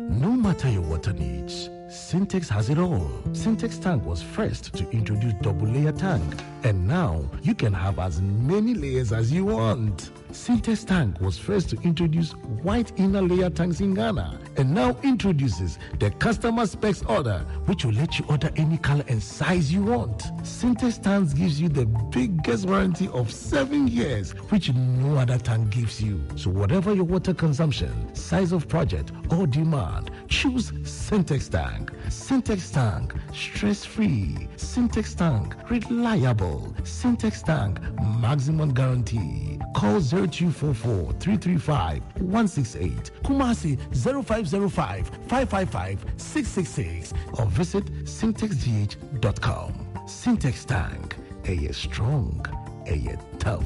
No 0.09 0.31
matter 0.31 0.69
your 0.69 0.81
water 0.81 1.13
needs, 1.13 1.69
Syntex 1.87 2.49
has 2.49 2.69
it 2.69 2.77
all. 2.77 3.09
Syntex 3.31 3.81
tank 3.81 4.05
was 4.05 4.21
first 4.21 4.73
to 4.73 4.89
introduce 4.91 5.33
double 5.41 5.67
layer 5.67 5.93
tank, 5.93 6.23
and 6.63 6.85
now 6.85 7.23
you 7.41 7.55
can 7.55 7.71
have 7.71 7.99
as 7.99 8.19
many 8.21 8.73
layers 8.73 9.13
as 9.13 9.31
you 9.31 9.45
want. 9.45 10.11
Syntex 10.33 10.83
tank 10.83 11.21
was 11.21 11.37
first 11.37 11.69
to 11.69 11.77
introduce 11.83 12.31
white 12.63 12.91
inner 12.97 13.21
layer 13.21 13.51
tanks 13.51 13.81
in 13.81 13.93
Ghana, 13.93 14.39
and 14.57 14.73
now 14.73 14.97
introduces 15.03 15.77
the 15.99 16.09
customer 16.09 16.65
specs 16.65 17.03
order, 17.03 17.45
which 17.65 17.85
will 17.85 17.93
let 17.93 18.17
you 18.17 18.25
order 18.27 18.49
any 18.55 18.77
color 18.79 19.03
and 19.07 19.21
size 19.21 19.71
you 19.71 19.83
want. 19.83 20.17
Syntex 20.41 21.01
tanks 21.01 21.33
gives 21.33 21.61
you 21.61 21.69
the 21.69 21.85
biggest 21.85 22.65
warranty 22.65 23.07
of 23.09 23.31
seven 23.31 23.87
years, 23.87 24.31
which 24.49 24.73
no 24.73 25.17
other 25.19 25.37
tank 25.37 25.69
gives 25.69 26.01
you. 26.01 26.19
So 26.35 26.49
whatever 26.49 26.95
your 26.95 27.05
water 27.05 27.35
consumption, 27.35 28.15
size 28.15 28.51
of 28.53 28.67
project, 28.67 29.11
or 29.29 29.45
demand, 29.45 30.09
choose 30.29 30.71
Syntex 30.71 31.47
tank. 31.47 31.91
Syntex 32.07 32.73
tank, 32.73 33.13
stress-free. 33.33 34.49
Syntex 34.57 35.15
tank, 35.15 35.55
reliable. 35.69 36.75
Syntex 36.81 37.43
tank, 37.43 37.79
maximum 38.19 38.73
guarantee. 38.73 39.52
Call 39.73 39.99
0244 39.99 41.13
335 41.13 42.01
168. 42.21 43.11
Kumasi 43.23 43.77
0505 43.93 45.09
555 45.27 46.05
666 46.17 47.13
or 47.39 47.45
visit 47.47 47.85
syntexgh.com. 48.03 49.73
Syntex 50.05 50.65
tank, 50.65 51.15
a 51.45 51.71
strong, 51.73 52.45
a 52.87 53.17
tough. 53.39 53.65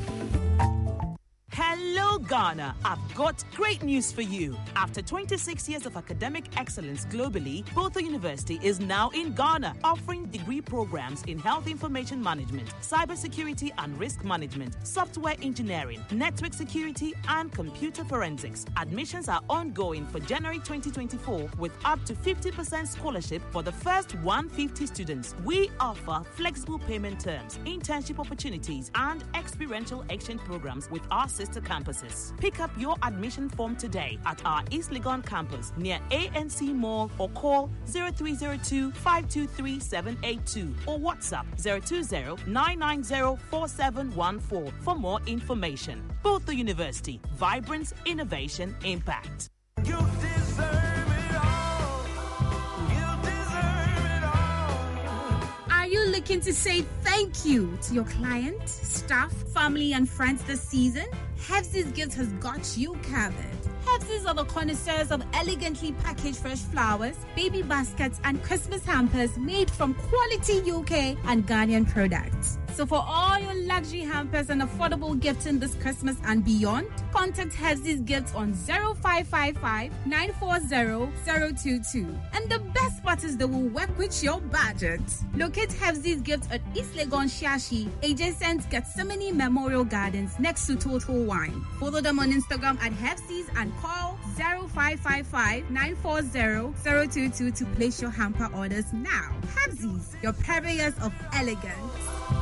Ghana. 2.19 2.75
I've 2.83 3.15
got 3.15 3.43
great 3.55 3.83
news 3.83 4.11
for 4.11 4.21
you. 4.21 4.55
After 4.75 5.01
26 5.01 5.69
years 5.69 5.85
of 5.85 5.97
academic 5.97 6.45
excellence 6.57 7.05
globally, 7.05 7.63
Botho 7.67 8.01
University 8.01 8.59
is 8.63 8.79
now 8.79 9.09
in 9.09 9.33
Ghana, 9.33 9.75
offering 9.83 10.25
degree 10.25 10.61
programs 10.61 11.23
in 11.23 11.39
health 11.39 11.67
information 11.67 12.21
management, 12.21 12.67
cybersecurity 12.81 13.71
and 13.77 13.97
risk 13.99 14.23
management, 14.23 14.75
software 14.83 15.35
engineering, 15.41 16.03
network 16.11 16.53
security, 16.53 17.13
and 17.29 17.51
computer 17.51 18.03
forensics. 18.03 18.65
Admissions 18.77 19.29
are 19.29 19.41
ongoing 19.49 20.05
for 20.07 20.19
January 20.19 20.59
2024 20.59 21.49
with 21.57 21.73
up 21.85 22.03
to 22.05 22.13
50% 22.13 22.87
scholarship 22.87 23.41
for 23.51 23.63
the 23.63 23.71
first 23.71 24.15
150 24.15 24.85
students. 24.85 25.35
We 25.43 25.69
offer 25.79 26.23
flexible 26.35 26.79
payment 26.79 27.19
terms, 27.19 27.59
internship 27.65 28.19
opportunities, 28.19 28.91
and 28.95 29.23
experiential 29.35 30.05
exchange 30.09 30.41
programs 30.41 30.89
with 30.89 31.03
our 31.11 31.27
sister 31.29 31.61
campuses. 31.61 32.06
Pick 32.37 32.59
up 32.59 32.71
your 32.77 32.95
admission 33.03 33.49
form 33.49 33.75
today 33.75 34.19
at 34.25 34.43
our 34.45 34.63
East 34.71 34.91
Legon 34.91 35.25
campus 35.25 35.73
near 35.77 35.99
ANC 36.11 36.73
Mall 36.73 37.11
or 37.17 37.29
call 37.29 37.69
0302 37.87 38.91
523 38.91 39.79
782 39.79 40.75
or 40.85 40.99
WhatsApp 40.99 41.45
020 41.61 42.49
990 42.51 43.41
4714 43.49 44.73
for 44.81 44.95
more 44.95 45.19
information. 45.27 46.01
Both 46.23 46.45
the 46.45 46.55
university, 46.55 47.19
vibrance, 47.35 47.93
innovation, 48.05 48.75
impact. 48.83 49.49
Are 55.69 55.87
you 55.87 56.05
looking 56.07 56.41
to 56.41 56.53
say 56.53 56.81
thank 57.03 57.45
you 57.45 57.77
to 57.83 57.93
your 57.93 58.03
client, 58.03 58.67
staff, 58.67 59.31
family, 59.53 59.93
and 59.93 60.09
friends 60.09 60.43
this 60.43 60.61
season? 60.61 61.05
Hefzi's 61.37 61.91
Gifts 61.91 62.15
has 62.15 62.27
got 62.33 62.77
you 62.77 62.93
covered. 63.03 63.57
Hefzi's 63.85 64.25
are 64.25 64.33
the 64.33 64.43
connoisseurs 64.45 65.11
of 65.11 65.23
elegantly 65.33 65.93
packaged 65.93 66.37
fresh 66.37 66.59
flowers, 66.59 67.15
baby 67.35 67.61
baskets, 67.61 68.19
and 68.23 68.43
Christmas 68.43 68.83
hampers 68.85 69.37
made 69.37 69.69
from 69.69 69.93
quality 69.93 70.59
UK 70.69 71.17
and 71.25 71.47
Ghanaian 71.47 71.87
products. 71.89 72.57
So 72.77 72.85
for 72.85 73.03
all 73.07 73.39
your 73.39 73.55
luxury 73.65 74.01
hampers 74.01 74.51
and 74.51 74.61
affordable 74.61 75.19
gifting 75.19 75.57
this 75.57 75.73
Christmas 75.73 76.15
and 76.25 76.45
beyond, 76.45 76.85
contact 77.11 77.51
Hevzi's 77.51 78.01
Gifts 78.01 78.35
on 78.35 78.53
0555 78.53 79.91
940 80.05 81.11
022. 81.25 82.19
And 82.33 82.47
the 82.47 82.59
best 82.75 83.03
part 83.03 83.23
is 83.23 83.35
they 83.35 83.45
will 83.45 83.67
work 83.69 83.89
with 83.97 84.23
your 84.23 84.39
budget. 84.39 85.01
Locate 85.35 85.69
Hevzi's 85.69 86.21
Gifts 86.21 86.47
at 86.51 86.61
East 86.75 86.93
Legon 86.93 87.25
Shashi, 87.25 87.89
adjacent 88.03 88.69
Gethsemane 88.69 89.35
Memorial 89.35 89.83
Gardens 89.83 90.37
next 90.37 90.67
to 90.67 90.75
Total 90.75 91.15
Wine. 91.23 91.65
Follow 91.79 91.99
them 91.99 92.19
on 92.19 92.31
Instagram 92.31 92.79
at 92.79 92.91
Hevzi's 92.91 93.49
and 93.55 93.75
call 93.77 94.19
0555 94.35 95.71
940 95.71 96.73
022 96.83 97.49
to 97.49 97.65
place 97.73 97.99
your 97.99 98.11
hamper 98.11 98.51
orders 98.55 98.93
now. 98.93 99.33
Hevzi's, 99.55 100.15
your 100.21 100.33
purveyors 100.33 100.93
of 101.01 101.11
elegance. 101.33 102.36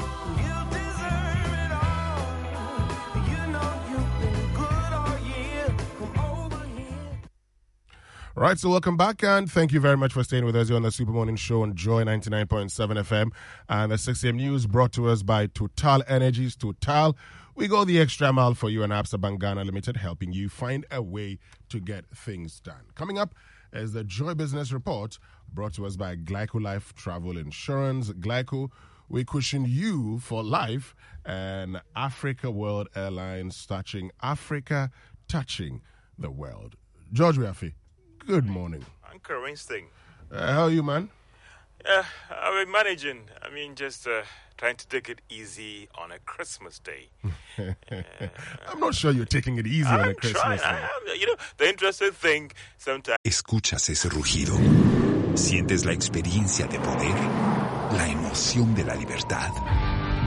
Right, 8.37 8.59
so 8.59 8.69
welcome 8.69 8.97
back 8.97 9.23
and 9.23 9.49
thank 9.49 9.71
you 9.71 9.79
very 9.79 9.95
much 9.95 10.11
for 10.11 10.21
staying 10.21 10.43
with 10.43 10.57
us 10.57 10.67
here 10.67 10.75
on 10.75 10.81
the 10.81 10.91
Super 10.91 11.13
Morning 11.13 11.37
Show 11.37 11.61
on 11.61 11.73
Joy 11.73 12.03
99.7 12.03 12.69
FM 12.69 13.31
and 13.69 13.93
the 13.93 13.97
6 13.97 14.25
a.m. 14.25 14.35
news 14.35 14.67
brought 14.67 14.91
to 14.91 15.07
us 15.07 15.23
by 15.23 15.47
Total 15.47 16.03
Energies. 16.05 16.57
Total, 16.57 17.15
we 17.55 17.69
go 17.69 17.85
the 17.85 17.97
extra 17.97 18.33
mile 18.33 18.53
for 18.53 18.69
you 18.69 18.83
and 18.83 18.91
Absa 18.91 19.21
Bank 19.21 19.39
Ghana 19.39 19.63
Limited, 19.63 19.95
helping 19.95 20.33
you 20.33 20.49
find 20.49 20.85
a 20.91 21.01
way 21.01 21.39
to 21.69 21.79
get 21.79 22.07
things 22.13 22.59
done. 22.59 22.81
Coming 22.93 23.17
up 23.17 23.33
is 23.71 23.93
the 23.93 24.03
Joy 24.03 24.33
Business 24.33 24.73
Report 24.73 25.17
brought 25.53 25.73
to 25.75 25.85
us 25.85 25.95
by 25.95 26.17
GLICO 26.17 26.61
Life 26.61 26.93
Travel 26.93 27.37
Insurance. 27.37 28.09
GLICO, 28.09 28.69
we 29.07 29.23
cushion 29.23 29.63
you 29.65 30.19
for 30.19 30.43
life 30.43 30.93
and 31.23 31.79
Africa 31.95 32.51
World 32.51 32.89
Airlines 32.97 33.65
touching 33.65 34.11
Africa, 34.21 34.91
touching 35.29 35.79
the 36.17 36.29
world. 36.29 36.75
George 37.13 37.37
Wiafe. 37.37 37.71
Good 38.27 38.45
morning. 38.45 38.85
Anchor 39.11 39.41
Winston. 39.41 39.85
Uh, 40.31 40.51
how 40.53 40.63
are 40.63 40.71
you, 40.71 40.83
man? 40.83 41.09
Yeah, 41.85 42.03
I've 42.31 42.53
been 42.65 42.71
managing. 42.71 43.29
I 43.41 43.53
mean, 43.53 43.75
just 43.75 44.07
uh, 44.07 44.23
trying 44.57 44.75
to 44.77 44.87
take 44.87 45.09
it 45.09 45.21
easy 45.29 45.87
on 45.95 46.11
a 46.11 46.17
Christmas 46.19 46.79
day. 46.79 47.09
I'm 48.67 48.79
not 48.79 48.95
sure 48.95 49.11
you're 49.11 49.25
taking 49.25 49.57
it 49.59 49.67
easy 49.67 49.87
I'm 49.87 49.99
on 50.01 50.09
a 50.09 50.13
Christmas 50.15 50.41
trying. 50.41 50.57
day. 50.57 50.63
I 50.65 50.79
am- 51.13 51.19
you 51.19 51.27
know, 51.27 51.35
the 51.57 51.69
interesting 51.69 52.11
thing 52.11 52.51
sometimes. 52.79 53.17
Escuchas 53.23 53.89
ese 53.89 54.09
rugido. 54.09 54.55
Sientes 55.37 55.85
la 55.85 55.91
experiencia 55.91 56.65
de 56.65 56.79
poder, 56.79 57.15
la 57.91 58.07
emoción 58.07 58.73
de 58.73 58.83
la 58.85 58.95
libertad. 58.95 59.51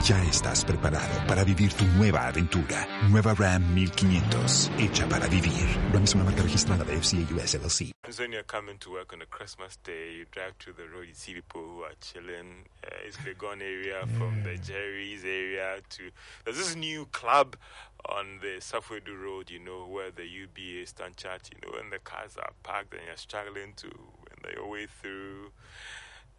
Ya 0.05 0.23
estás 0.23 0.63
preparado 0.63 1.27
para 1.27 1.43
vivir 1.43 1.73
tu 1.73 1.83
nueva 1.83 2.27
aventura. 2.27 2.87
Nueva 3.09 3.33
Ram 3.33 3.61
1500, 3.73 4.71
hecha 4.77 5.05
para 5.09 5.27
vivir. 5.27 5.67
Ram 5.91 6.03
es 6.03 6.15
una 6.15 6.23
marca 6.23 6.41
registrada 6.41 6.85
de 6.85 6.95
FCA 6.97 7.35
US 7.35 7.55
LLC. 7.55 7.91
When 8.17 8.31
you're 8.31 8.43
coming 8.43 8.77
to 8.79 8.91
work 8.91 9.11
on 9.13 9.21
a 9.21 9.25
Christmas 9.25 9.77
day, 9.83 10.15
you 10.17 10.25
drive 10.31 10.53
through 10.57 10.77
the 10.77 10.87
road, 10.87 11.07
you 11.07 11.13
see 11.13 11.33
people 11.33 11.61
who 11.61 11.83
are 11.83 11.95
chilling. 11.99 12.65
Uh, 12.81 13.05
it's 13.05 13.17
Legon 13.17 13.61
area 13.61 14.05
from 14.17 14.41
the 14.43 14.57
Jerry's 14.57 15.23
area 15.25 15.81
to. 15.89 16.11
There's 16.45 16.57
this 16.57 16.75
new 16.75 17.05
club 17.11 17.57
on 18.05 18.39
the 18.41 18.61
Safwedu 18.61 19.19
Road, 19.21 19.49
you 19.49 19.59
know, 19.59 19.85
where 19.85 20.11
the 20.11 20.25
UBA 20.25 20.87
stand 20.87 21.17
chat, 21.17 21.49
you 21.51 21.59
know, 21.61 21.77
and 21.77 21.91
the 21.91 21.99
cars 21.99 22.37
are 22.37 22.53
parked 22.63 22.93
and 22.93 23.03
you're 23.05 23.17
struggling 23.17 23.73
to 23.77 23.87
win 23.87 24.53
your 24.55 24.69
way 24.69 24.87
through. 24.87 25.51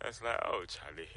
It's 0.05 0.23
like, 0.23 0.41
oh, 0.47 0.65
Charlie. 0.67 1.09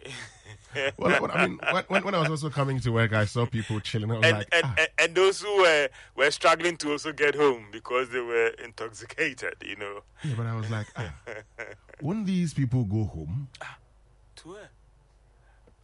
Well, 0.97 1.31
I 1.31 1.47
mean, 1.47 1.59
when- 1.71 1.83
when, 1.87 2.03
when 2.03 2.15
I 2.15 2.19
was 2.19 2.29
also 2.29 2.49
coming 2.49 2.79
to 2.81 2.91
work, 2.91 3.13
I 3.13 3.25
saw 3.25 3.45
people 3.45 3.79
chilling. 3.79 4.11
I 4.11 4.15
was 4.17 4.25
and, 4.25 4.37
like, 4.39 4.47
and, 4.51 4.63
ah, 4.65 4.85
and, 4.99 5.15
those 5.15 5.41
who 5.41 5.57
were, 5.61 5.89
were 6.15 6.31
struggling 6.31 6.77
to 6.77 6.91
also 6.91 7.13
get 7.13 7.35
home 7.35 7.67
because 7.71 8.09
they 8.09 8.19
were 8.19 8.47
intoxicated, 8.63 9.55
you 9.63 9.75
know. 9.75 10.01
yeah, 10.23 10.33
but 10.35 10.45
I 10.47 10.55
was 10.55 10.69
like, 10.69 10.87
ah, 10.95 11.13
wouldn't 12.01 12.25
these 12.25 12.53
people 12.53 12.83
go 12.85 13.03
home? 13.05 13.47
Ah, 13.61 13.77
To 14.37 14.49
where? 14.49 14.69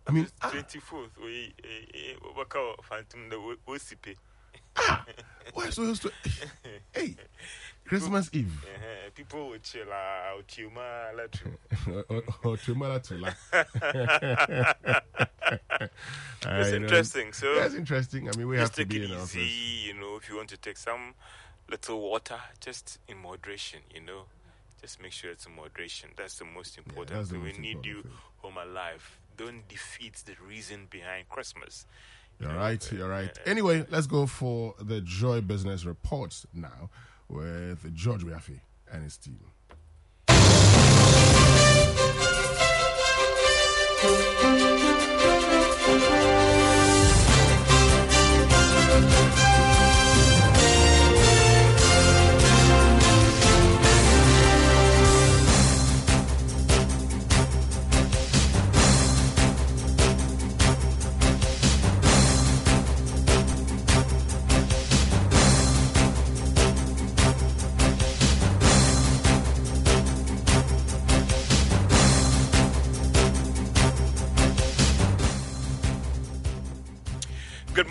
I 0.07 0.11
mean, 0.11 0.27
24th, 0.41 1.09
we 1.23 1.53
we 1.93 2.17
work 2.35 2.55
out 2.57 2.83
Phantom 2.83 3.29
the 3.29 3.37
Wosipe. 4.89 5.13
Why 5.53 5.69
so 5.69 5.83
used 5.83 6.01
to? 6.03 6.11
Hey, 6.93 7.15
Christmas 7.85 8.29
Eve. 8.33 8.51
Uh-huh. 8.63 9.09
People 9.15 9.49
will 9.49 9.57
chill 9.59 9.91
out, 9.91 10.47
Tuma, 10.47 11.11
Latru. 11.15 11.53
or, 12.09 12.23
or 12.43 12.57
Tumala 12.57 13.01
Tula. 13.07 13.35
It's 16.45 16.69
interesting. 16.73 17.33
So 17.33 17.55
that's 17.55 17.73
interesting. 17.75 18.29
I 18.29 18.35
mean, 18.37 18.47
we 18.47 18.57
have 18.57 18.71
to 18.71 18.77
take 18.77 18.89
be 18.89 18.97
it 18.97 19.03
in 19.03 19.11
easy, 19.17 19.39
office. 19.41 19.85
you 19.87 19.93
know. 19.93 20.15
If 20.17 20.29
you 20.29 20.35
want 20.37 20.49
to 20.49 20.57
take 20.57 20.77
some 20.77 21.13
little 21.69 21.99
water, 22.01 22.39
just 22.59 22.99
in 23.07 23.17
moderation, 23.17 23.79
you 23.93 24.01
know. 24.01 24.23
Just 24.81 25.01
make 25.01 25.11
sure 25.11 25.29
it's 25.31 25.45
in 25.45 25.55
moderation. 25.55 26.09
That's 26.15 26.35
the 26.39 26.45
most 26.45 26.77
important. 26.77 27.27
the 27.27 27.35
so 27.35 27.39
we 27.41 27.51
need 27.53 27.85
you 27.85 28.03
home 28.37 28.57
alive. 28.57 29.19
Don't 29.35 29.67
defeat 29.67 30.13
the 30.25 30.33
reason 30.47 30.87
behind 30.89 31.27
Christmas. 31.29 31.85
You're 32.39 32.55
right. 32.55 32.91
You're 32.91 33.09
right. 33.09 33.37
Anyway, 33.45 33.85
let's 33.89 34.07
go 34.07 34.25
for 34.25 34.75
the 34.81 35.01
Joy 35.01 35.41
Business 35.41 35.85
Reports 35.85 36.45
now 36.53 36.89
with 37.27 37.93
George 37.93 38.23
Wiafe 38.23 38.61
and 38.91 39.03
his 39.03 39.17
team. 39.17 39.51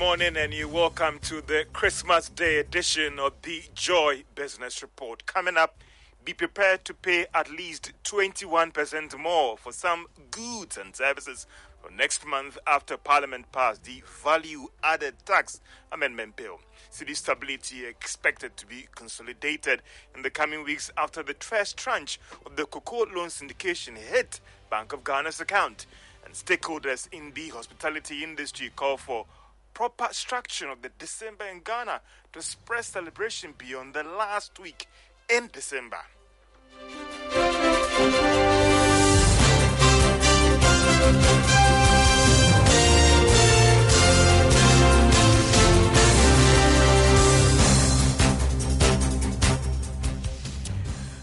Morning, 0.08 0.38
and 0.38 0.54
you 0.54 0.70
welcome 0.70 1.18
to 1.18 1.42
the 1.42 1.66
Christmas 1.74 2.30
Day 2.30 2.56
edition 2.60 3.18
of 3.18 3.34
the 3.42 3.64
Joy 3.74 4.24
Business 4.34 4.80
Report. 4.80 5.26
Coming 5.26 5.58
up, 5.58 5.84
be 6.24 6.32
prepared 6.32 6.86
to 6.86 6.94
pay 6.94 7.26
at 7.34 7.50
least 7.50 7.92
21% 8.04 9.18
more 9.18 9.58
for 9.58 9.70
some 9.70 10.06
goods 10.30 10.78
and 10.78 10.96
services 10.96 11.46
for 11.82 11.90
next 11.90 12.24
month 12.26 12.56
after 12.66 12.96
Parliament 12.96 13.52
passed 13.52 13.84
the 13.84 14.02
Value 14.24 14.68
Added 14.82 15.14
Tax 15.26 15.60
Amendment 15.92 16.36
Bill. 16.36 16.58
Cedi 16.90 17.14
stability 17.14 17.84
expected 17.84 18.56
to 18.56 18.66
be 18.66 18.88
consolidated 18.94 19.82
in 20.16 20.22
the 20.22 20.30
coming 20.30 20.64
weeks 20.64 20.90
after 20.96 21.22
the 21.22 21.36
first 21.38 21.76
tranche 21.76 22.18
of 22.46 22.56
the 22.56 22.64
cocoa 22.64 23.04
loan 23.14 23.28
syndication 23.28 23.98
hit 23.98 24.40
Bank 24.70 24.94
of 24.94 25.04
Ghana's 25.04 25.38
account. 25.38 25.84
And 26.24 26.34
stakeholders 26.34 27.08
in 27.12 27.32
the 27.34 27.48
hospitality 27.48 28.22
industry 28.22 28.70
call 28.74 28.96
for 28.96 29.24
proper 29.78 30.08
structure 30.10 30.68
of 30.68 30.82
the 30.82 30.90
December 30.98 31.44
in 31.44 31.60
Ghana 31.60 32.00
to 32.32 32.42
spread 32.42 32.84
celebration 32.84 33.54
beyond 33.56 33.94
the 33.94 34.02
last 34.02 34.58
week 34.58 34.88
in 35.30 35.48
December. 35.52 35.98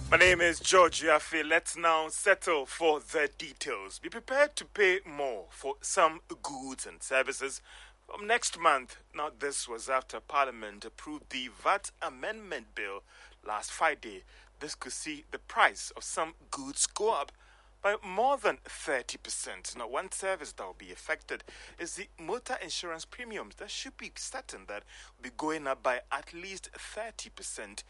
My 0.10 0.18
name 0.18 0.39
is 0.39 0.62
George 0.62 1.04
Wiafe. 1.04 1.44
Let's 1.46 1.76
now 1.76 2.08
settle 2.08 2.65
for 2.65 3.02
the 3.02 3.30
details. 3.38 4.00
Be 4.00 4.08
prepared 4.08 4.56
to 4.56 4.63
pay 4.63 5.00
more 5.06 5.48
for 5.50 5.76
some 5.82 6.22
goods 6.41 6.86
and 6.86 7.04
services 7.04 7.62
from 8.06 8.28
next 8.28 8.60
month. 8.60 8.98
Now, 9.15 9.30
this 9.38 9.68
was 9.68 9.89
after 9.89 10.20
Parliament 10.20 10.86
approved 10.86 11.30
the 11.32 11.50
VAT 11.63 11.91
Amendment 12.02 12.68
Bill 12.76 13.04
last 13.46 13.72
Friday. 13.72 14.24
This 14.60 14.76
could 14.76 14.94
see 14.94 15.26
the 15.32 15.39
price 15.39 15.91
of 15.98 16.04
some 16.04 16.34
goods 16.52 16.88
go 16.88 17.13
up 17.13 17.32
by 17.82 17.96
more 18.04 18.38
than 18.38 18.58
30%. 18.65 19.78
Now, 19.78 19.88
one 19.88 20.12
service 20.12 20.52
that 20.54 20.65
will 20.65 20.76
be 20.78 20.91
affected 20.91 21.44
is 21.80 21.96
the 21.96 22.08
motor 22.20 22.58
insurance 22.62 23.06
premiums. 23.06 23.56
That 23.56 23.70
should 23.70 23.98
be 23.98 24.12
certain 24.15 24.62
that 24.68 24.84
will 25.18 25.24
be 25.24 25.36
going 25.38 25.68
up 25.68 25.84
by 25.84 26.02
at 26.12 26.34
least 26.34 26.70
30%. 26.74 27.84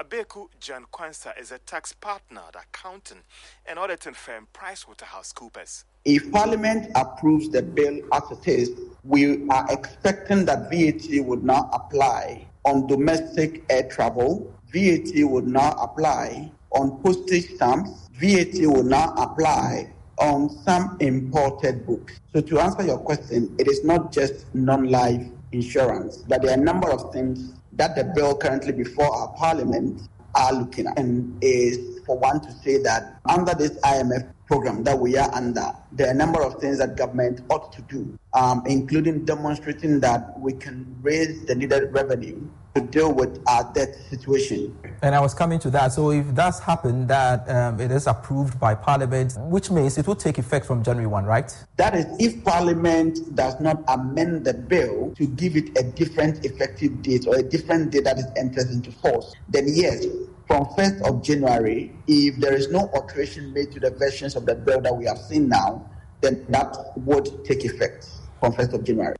Abeku 0.00 0.48
Gyan-Quansah 0.60 1.38
is 1.38 1.52
a 1.52 1.58
tax 1.58 1.92
partner 1.92 2.40
at 2.48 2.56
accounting 2.56 3.18
and 3.66 3.78
auditing 3.78 4.14
firm 4.14 4.48
PricewaterhouseCoopers. 4.54 5.84
If 6.04 6.32
Parliament 6.32 6.90
approves 6.94 7.50
the 7.50 7.62
bill 7.62 8.00
as 8.12 8.22
it 8.30 8.48
is, 8.48 8.70
we 9.04 9.48
are 9.48 9.66
expecting 9.70 10.44
that 10.44 10.70
VAT 10.70 11.24
would 11.24 11.42
now 11.44 11.68
apply 11.72 12.46
on 12.64 12.86
domestic 12.86 13.64
air 13.68 13.88
travel, 13.88 14.52
VAT 14.72 15.10
would 15.14 15.46
now 15.46 15.72
apply 15.72 16.50
on 16.70 17.02
postage 17.02 17.54
stamps, 17.54 18.08
VAT 18.14 18.54
would 18.62 18.86
now 18.86 19.12
apply 19.16 19.92
on 20.18 20.48
some 20.48 20.96
imported 21.00 21.84
books. 21.84 22.20
So, 22.32 22.40
to 22.40 22.60
answer 22.60 22.84
your 22.84 22.98
question, 22.98 23.54
it 23.58 23.66
is 23.66 23.84
not 23.84 24.12
just 24.12 24.46
non 24.54 24.88
life 24.88 25.26
insurance, 25.50 26.18
but 26.28 26.42
there 26.42 26.52
are 26.52 26.60
a 26.60 26.64
number 26.64 26.90
of 26.90 27.12
things 27.12 27.54
that 27.72 27.96
the 27.96 28.04
bill 28.04 28.36
currently 28.36 28.72
before 28.72 29.12
our 29.12 29.28
parliament 29.34 30.02
are 30.34 30.52
looking 30.52 30.86
at. 30.86 30.98
And 30.98 31.36
is 31.42 32.00
for 32.06 32.18
one 32.18 32.40
to 32.40 32.52
say 32.52 32.78
that 32.82 33.20
under 33.28 33.54
this 33.54 33.72
IMF 33.80 34.32
program 34.52 34.84
that 34.84 34.98
we 34.98 35.16
are 35.16 35.34
under, 35.34 35.72
there 35.92 36.08
are 36.08 36.10
a 36.10 36.14
number 36.14 36.42
of 36.42 36.60
things 36.60 36.76
that 36.76 36.94
government 36.94 37.40
ought 37.48 37.72
to 37.72 37.80
do, 37.82 38.18
um, 38.34 38.62
including 38.66 39.24
demonstrating 39.24 39.98
that 39.98 40.38
we 40.38 40.52
can 40.52 40.94
raise 41.00 41.46
the 41.46 41.54
needed 41.54 41.90
revenue 41.90 42.38
to 42.74 42.82
deal 42.82 43.14
with 43.14 43.42
our 43.48 43.72
debt 43.72 43.94
situation. 44.10 44.76
And 45.00 45.14
I 45.14 45.20
was 45.20 45.32
coming 45.32 45.58
to 45.60 45.70
that. 45.70 45.94
So 45.94 46.10
if 46.10 46.26
that's 46.34 46.58
happened, 46.58 47.08
that 47.08 47.48
um, 47.48 47.80
it 47.80 47.90
is 47.90 48.06
approved 48.06 48.60
by 48.60 48.74
Parliament, 48.74 49.38
which 49.38 49.70
means 49.70 49.96
it 49.96 50.06
will 50.06 50.16
take 50.16 50.36
effect 50.36 50.66
from 50.66 50.82
January 50.82 51.06
1, 51.06 51.24
right? 51.24 51.50
That 51.78 51.94
is, 51.94 52.04
if 52.18 52.44
Parliament 52.44 53.34
does 53.34 53.58
not 53.58 53.82
amend 53.88 54.44
the 54.44 54.52
bill 54.52 55.14
to 55.16 55.26
give 55.26 55.56
it 55.56 55.78
a 55.78 55.82
different 55.82 56.44
effective 56.44 57.00
date 57.00 57.26
or 57.26 57.36
a 57.36 57.42
different 57.42 57.90
date 57.90 58.04
that 58.04 58.18
it 58.18 58.26
enters 58.36 58.70
into 58.70 58.92
force, 58.92 59.34
then 59.48 59.64
yes, 59.68 60.04
from 60.52 60.66
1st 60.66 61.08
of 61.08 61.22
January, 61.22 61.90
if 62.06 62.36
there 62.36 62.52
is 62.52 62.70
no 62.70 62.90
alteration 62.92 63.54
made 63.54 63.72
to 63.72 63.80
the 63.80 63.90
versions 63.90 64.36
of 64.36 64.44
the 64.44 64.54
bill 64.54 64.82
that 64.82 64.94
we 64.94 65.06
have 65.06 65.16
seen 65.16 65.48
now, 65.48 65.88
then 66.20 66.44
that 66.50 66.76
would 66.94 67.42
take 67.42 67.64
effect 67.64 68.06
from 68.38 68.52
1st 68.52 68.74
of 68.74 68.84
January. 68.84 69.16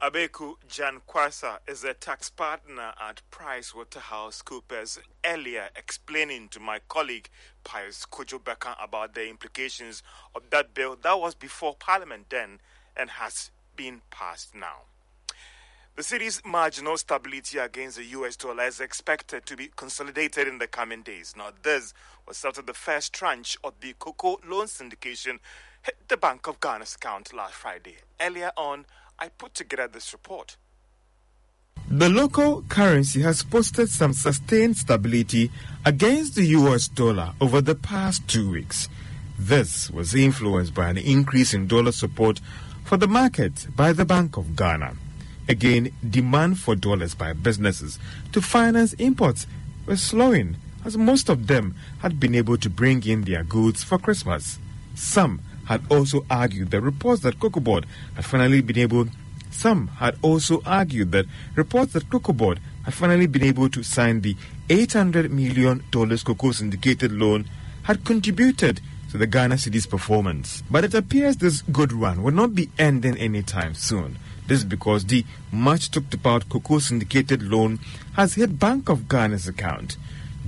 Abeku 0.00 0.54
Gyan-Quansah 0.68 1.58
is 1.66 1.82
a 1.82 1.92
tax 1.94 2.30
partner 2.30 2.92
at 3.02 3.20
PricewaterhouseCoopers, 3.32 5.00
earlier 5.24 5.70
explaining 5.74 6.48
to 6.50 6.60
my 6.60 6.78
colleague 6.88 7.28
Pius 7.64 8.06
Kojo 8.06 8.40
about 8.80 9.14
the 9.14 9.28
implications 9.28 10.04
of 10.36 10.42
that 10.50 10.72
bill 10.72 10.96
that 11.02 11.18
was 11.18 11.34
before 11.34 11.74
Parliament 11.74 12.26
then 12.30 12.60
and 12.96 13.10
has 13.10 13.50
been 13.74 14.02
passed 14.10 14.54
now. 14.54 14.82
The 15.94 16.02
cedi's 16.02 16.40
marginal 16.42 16.96
stability 16.96 17.58
against 17.58 17.98
the 17.98 18.04
US 18.04 18.36
dollar 18.36 18.64
is 18.64 18.80
expected 18.80 19.44
to 19.44 19.56
be 19.56 19.70
consolidated 19.76 20.48
in 20.48 20.56
the 20.56 20.66
coming 20.66 21.02
days. 21.02 21.34
Now, 21.36 21.50
this 21.62 21.92
was 22.26 22.42
after 22.46 22.62
the 22.62 22.72
first 22.72 23.12
tranche 23.12 23.58
of 23.62 23.74
the 23.82 23.92
cocoa 23.98 24.40
loan 24.48 24.68
syndication 24.68 25.38
hit 25.82 25.96
the 26.08 26.16
Bank 26.16 26.46
of 26.46 26.60
Ghana's 26.60 26.94
account 26.94 27.34
last 27.34 27.52
Friday. 27.52 27.96
Earlier 28.18 28.52
on, 28.56 28.86
I 29.18 29.28
put 29.28 29.52
together 29.52 29.86
this 29.86 30.14
report. 30.14 30.56
The 31.90 32.08
local 32.08 32.62
currency 32.70 33.20
has 33.20 33.42
posted 33.42 33.90
some 33.90 34.14
sustained 34.14 34.78
stability 34.78 35.50
against 35.84 36.36
the 36.36 36.46
US 36.56 36.88
dollar 36.88 37.34
over 37.38 37.60
the 37.60 37.74
past 37.74 38.26
two 38.26 38.50
weeks. 38.50 38.88
This 39.38 39.90
was 39.90 40.14
influenced 40.14 40.72
by 40.72 40.88
an 40.88 40.96
increase 40.96 41.52
in 41.52 41.66
dollar 41.66 41.92
support 41.92 42.40
for 42.82 42.96
the 42.96 43.08
market 43.08 43.66
by 43.76 43.92
the 43.92 44.06
Bank 44.06 44.38
of 44.38 44.56
Ghana. 44.56 44.94
Again, 45.48 45.92
demand 46.08 46.58
for 46.58 46.76
dollars 46.76 47.14
by 47.14 47.32
businesses 47.32 47.98
to 48.32 48.40
finance 48.40 48.92
imports 48.94 49.46
was 49.86 50.02
slowing 50.02 50.56
as 50.84 50.96
most 50.96 51.28
of 51.28 51.46
them 51.46 51.74
had 52.00 52.18
been 52.18 52.34
able 52.34 52.56
to 52.58 52.70
bring 52.70 53.04
in 53.06 53.22
their 53.22 53.44
goods 53.44 53.82
for 53.82 53.98
Christmas. 53.98 54.58
Some 54.94 55.40
had 55.66 55.82
also 55.90 56.24
argued 56.30 56.70
that 56.70 56.80
reports 56.80 57.22
that 57.22 57.38
Cocoa 57.40 57.60
Board 57.60 57.86
had 58.14 58.24
finally 58.24 58.60
been 58.60 58.78
able 58.78 59.06
some 59.50 59.88
had 59.88 60.16
also 60.22 60.62
argued 60.64 61.12
that 61.12 61.26
reports 61.54 61.92
that 61.92 62.08
Cocoa 62.08 62.32
Board 62.32 62.58
had 62.84 62.94
finally 62.94 63.26
been 63.26 63.44
able 63.44 63.68
to 63.68 63.82
sign 63.82 64.22
the 64.22 64.34
$800 64.68 65.30
million 65.30 65.82
cocoa 65.90 66.52
syndicated 66.52 67.12
loan 67.12 67.44
had 67.82 68.04
contributed 68.04 68.80
to 69.10 69.18
the 69.18 69.26
Ghana 69.26 69.58
cedi's 69.58 69.86
performance. 69.86 70.62
But 70.70 70.84
it 70.84 70.94
appears 70.94 71.36
this 71.36 71.60
good 71.62 71.92
run 71.92 72.22
will 72.22 72.32
not 72.32 72.54
be 72.54 72.70
ending 72.78 73.16
anytime 73.18 73.74
soon. 73.74 74.18
This 74.46 74.58
is 74.58 74.64
because 74.64 75.04
the 75.04 75.24
much 75.52 75.90
talked 75.90 76.14
about 76.14 76.48
cocoa 76.48 76.80
syndicated 76.80 77.42
loan 77.42 77.78
has 78.14 78.34
hit 78.34 78.58
Bank 78.58 78.88
of 78.88 79.08
Ghana's 79.08 79.46
account. 79.46 79.96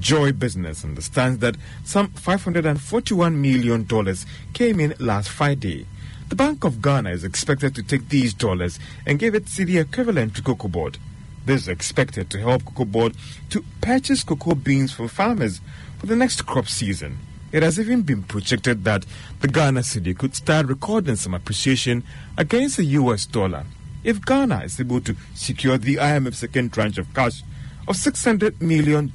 Joy 0.00 0.32
Business 0.32 0.84
understands 0.84 1.38
that 1.38 1.56
some 1.84 2.08
$541 2.08 3.34
million 3.34 4.16
came 4.52 4.80
in 4.80 4.94
last 4.98 5.28
Friday. 5.28 5.86
The 6.28 6.34
Bank 6.34 6.64
of 6.64 6.82
Ghana 6.82 7.10
is 7.10 7.22
expected 7.22 7.74
to 7.76 7.82
take 7.82 8.08
these 8.08 8.34
dollars 8.34 8.80
and 9.06 9.18
give 9.18 9.34
it 9.36 9.44
cedi 9.44 9.80
equivalent 9.80 10.34
to 10.36 10.42
Cocoa 10.42 10.68
Board. 10.68 10.98
This 11.46 11.62
is 11.62 11.68
expected 11.68 12.30
to 12.30 12.40
help 12.40 12.64
Cocoa 12.64 12.86
Board 12.86 13.14
to 13.50 13.64
purchase 13.80 14.24
cocoa 14.24 14.56
beans 14.56 14.92
from 14.92 15.08
farmers 15.08 15.60
for 15.98 16.06
the 16.06 16.16
next 16.16 16.42
crop 16.42 16.66
season. 16.66 17.18
It 17.52 17.62
has 17.62 17.78
even 17.78 18.02
been 18.02 18.24
projected 18.24 18.82
that 18.82 19.06
the 19.40 19.48
Ghana 19.48 19.80
cedi 19.80 20.18
could 20.18 20.34
start 20.34 20.66
recording 20.66 21.14
some 21.14 21.34
appreciation 21.34 22.02
against 22.36 22.78
the 22.78 22.84
US 22.84 23.26
dollar 23.26 23.64
if 24.04 24.24
Ghana 24.24 24.60
is 24.64 24.78
able 24.78 25.00
to 25.00 25.16
secure 25.34 25.78
the 25.78 25.96
IMF 25.96 26.34
second 26.34 26.72
tranche 26.72 26.98
of 26.98 27.12
cash 27.14 27.42
of 27.88 27.96
$600 27.96 28.60
million 28.60 29.12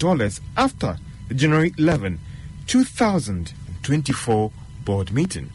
after 0.57 0.97
the 1.27 1.33
January 1.33 1.73
11, 1.77 2.19
2024 2.67 4.51
board 4.83 5.11
meeting. 5.13 5.51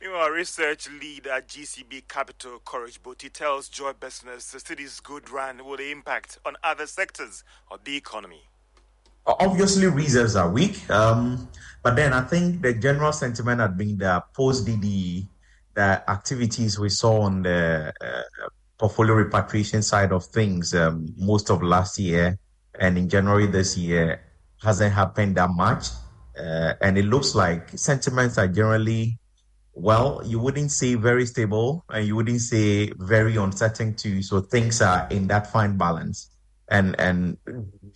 Meanwhile, 0.00 0.30
research 0.30 0.88
lead 1.00 1.26
at 1.26 1.48
GCB 1.48 2.08
Capital, 2.08 2.60
Courage 2.64 3.02
Boti, 3.02 3.32
tells 3.32 3.68
Joy 3.68 3.92
Business 3.92 4.50
the 4.52 4.58
cedi's 4.58 5.00
good 5.00 5.28
run 5.28 5.64
will 5.64 5.80
impact 5.80 6.38
on 6.46 6.56
other 6.62 6.86
sectors 6.86 7.44
of 7.70 7.84
the 7.84 7.96
economy. 7.96 8.42
Obviously, 9.26 9.86
reserves 9.86 10.36
are 10.36 10.50
weak, 10.50 10.88
um, 10.88 11.48
but 11.82 11.96
then 11.96 12.14
I 12.14 12.22
think 12.22 12.62
the 12.62 12.72
general 12.72 13.12
sentiment 13.12 13.60
had 13.60 13.76
been 13.76 13.98
that 13.98 14.32
post 14.32 14.66
DD, 14.66 15.26
the 15.78 16.10
activities 16.10 16.76
we 16.76 16.88
saw 16.88 17.20
on 17.20 17.42
the 17.42 17.92
uh, 18.00 18.22
portfolio 18.78 19.14
repatriation 19.14 19.80
side 19.80 20.10
of 20.10 20.24
things 20.26 20.74
um, 20.74 21.06
most 21.16 21.50
of 21.50 21.62
last 21.62 22.00
year 22.00 22.36
and 22.80 22.98
in 22.98 23.08
January 23.08 23.46
this 23.46 23.76
year 23.76 24.20
hasn't 24.60 24.92
happened 24.92 25.36
that 25.36 25.50
much. 25.50 25.86
Uh, 26.36 26.72
and 26.80 26.98
it 26.98 27.04
looks 27.04 27.36
like 27.36 27.70
sentiments 27.78 28.38
are 28.38 28.48
generally, 28.48 29.18
well, 29.72 30.20
you 30.24 30.40
wouldn't 30.40 30.72
say 30.72 30.96
very 30.96 31.24
stable 31.24 31.84
and 31.90 32.04
you 32.08 32.16
wouldn't 32.16 32.40
say 32.40 32.90
very 32.98 33.36
uncertain 33.36 33.94
too. 33.94 34.20
So 34.20 34.40
things 34.40 34.82
are 34.82 35.06
in 35.10 35.28
that 35.28 35.52
fine 35.52 35.78
balance. 35.78 36.28
And, 36.68 36.98
and 36.98 37.38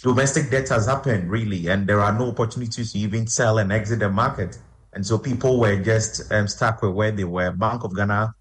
domestic 0.01 0.51
debt 0.53 0.69
has 0.69 0.87
happened 0.87 1.31
really, 1.31 1.67
and 1.67 1.89
there 1.89 2.01
are 2.01 2.17
no 2.17 2.29
opportunities 2.29 2.93
to 2.93 2.99
even 2.99 3.27
sell 3.27 3.59
and 3.59 3.73
exit 3.73 3.99
the 3.99 4.09
market. 4.09 4.57
And 4.95 5.07
so 5.07 5.19
people 5.19 5.59
were 5.59 5.83
just 5.83 6.31
um, 6.33 6.47
stuck 6.49 6.83
with 6.83 6.93
where 6.93 7.11
they 7.11 7.25
were. 7.25 7.51
Bank 7.51 7.85
of 7.85 7.97
Ghana 7.97 8.35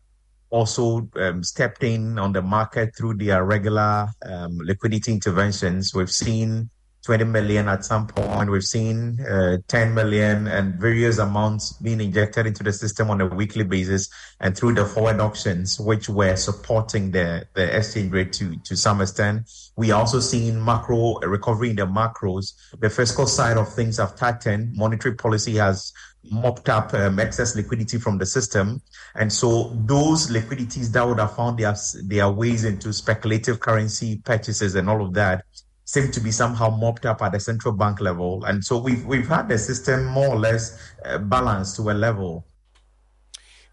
also 0.49 1.09
um, 1.15 1.43
stepped 1.43 1.83
in 1.83 2.19
on 2.19 2.33
the 2.33 2.41
market 2.41 2.95
through 2.95 3.15
their 3.15 3.43
regular 3.45 4.09
um, 4.25 4.57
liquidity 4.59 5.13
interventions. 5.13 5.95
We've 5.95 6.11
seen 6.11 6.69
20 7.03 7.23
million 7.23 7.67
at 7.67 7.83
some 7.83 8.05
point. 8.05 8.51
We've 8.51 8.63
seen 8.63 9.19
uh, 9.21 9.57
10 9.67 9.93
million 9.93 10.47
and 10.47 10.75
various 10.75 11.17
amounts 11.17 11.73
being 11.73 11.99
injected 11.99 12.45
into 12.45 12.63
the 12.63 12.71
system 12.71 13.09
on 13.09 13.21
a 13.21 13.25
weekly 13.25 13.63
basis 13.63 14.07
and 14.39 14.55
through 14.55 14.75
the 14.75 14.85
forward 14.85 15.19
auctions, 15.19 15.79
which 15.79 16.09
were 16.09 16.35
supporting 16.35 17.09
the, 17.11 17.47
the 17.55 17.75
exchange 17.75 18.11
rate 18.11 18.33
to, 18.33 18.55
to 18.57 18.77
some 18.77 19.01
extent. 19.01 19.49
We 19.75 19.91
also 19.91 20.19
seen 20.19 20.63
macro 20.63 21.19
recovery 21.21 21.71
in 21.71 21.77
the 21.77 21.87
macros. 21.87 22.53
The 22.79 22.89
fiscal 22.89 23.25
side 23.25 23.57
of 23.57 23.73
things 23.73 23.97
have 23.97 24.15
tightened. 24.15 24.75
Monetary 24.75 25.15
policy 25.15 25.55
has 25.55 25.93
mopped 26.29 26.69
up 26.69 26.93
um, 26.93 27.19
excess 27.19 27.55
liquidity 27.55 27.97
from 27.97 28.17
the 28.17 28.25
system. 28.25 28.81
And 29.15 29.31
so 29.31 29.71
those 29.85 30.29
liquidities 30.29 30.91
that 30.91 31.07
would 31.07 31.19
have 31.19 31.35
found 31.35 31.57
their, 31.57 31.75
their 32.03 32.29
ways 32.29 32.63
into 32.63 32.93
speculative 32.93 33.59
currency 33.59 34.17
purchases 34.23 34.75
and 34.75 34.89
all 34.89 35.03
of 35.03 35.13
that 35.13 35.45
seem 35.85 36.11
to 36.11 36.19
be 36.21 36.31
somehow 36.31 36.69
mopped 36.69 37.05
up 37.05 37.21
at 37.21 37.33
the 37.33 37.39
central 37.39 37.73
bank 37.73 37.99
level. 37.99 38.45
And 38.45 38.63
so 38.63 38.77
we've, 38.77 39.05
we've 39.05 39.27
had 39.27 39.49
the 39.49 39.57
system 39.57 40.05
more 40.05 40.27
or 40.27 40.39
less 40.39 40.93
uh, 41.05 41.17
balanced 41.17 41.75
to 41.77 41.89
a 41.89 41.93
level. 41.93 42.45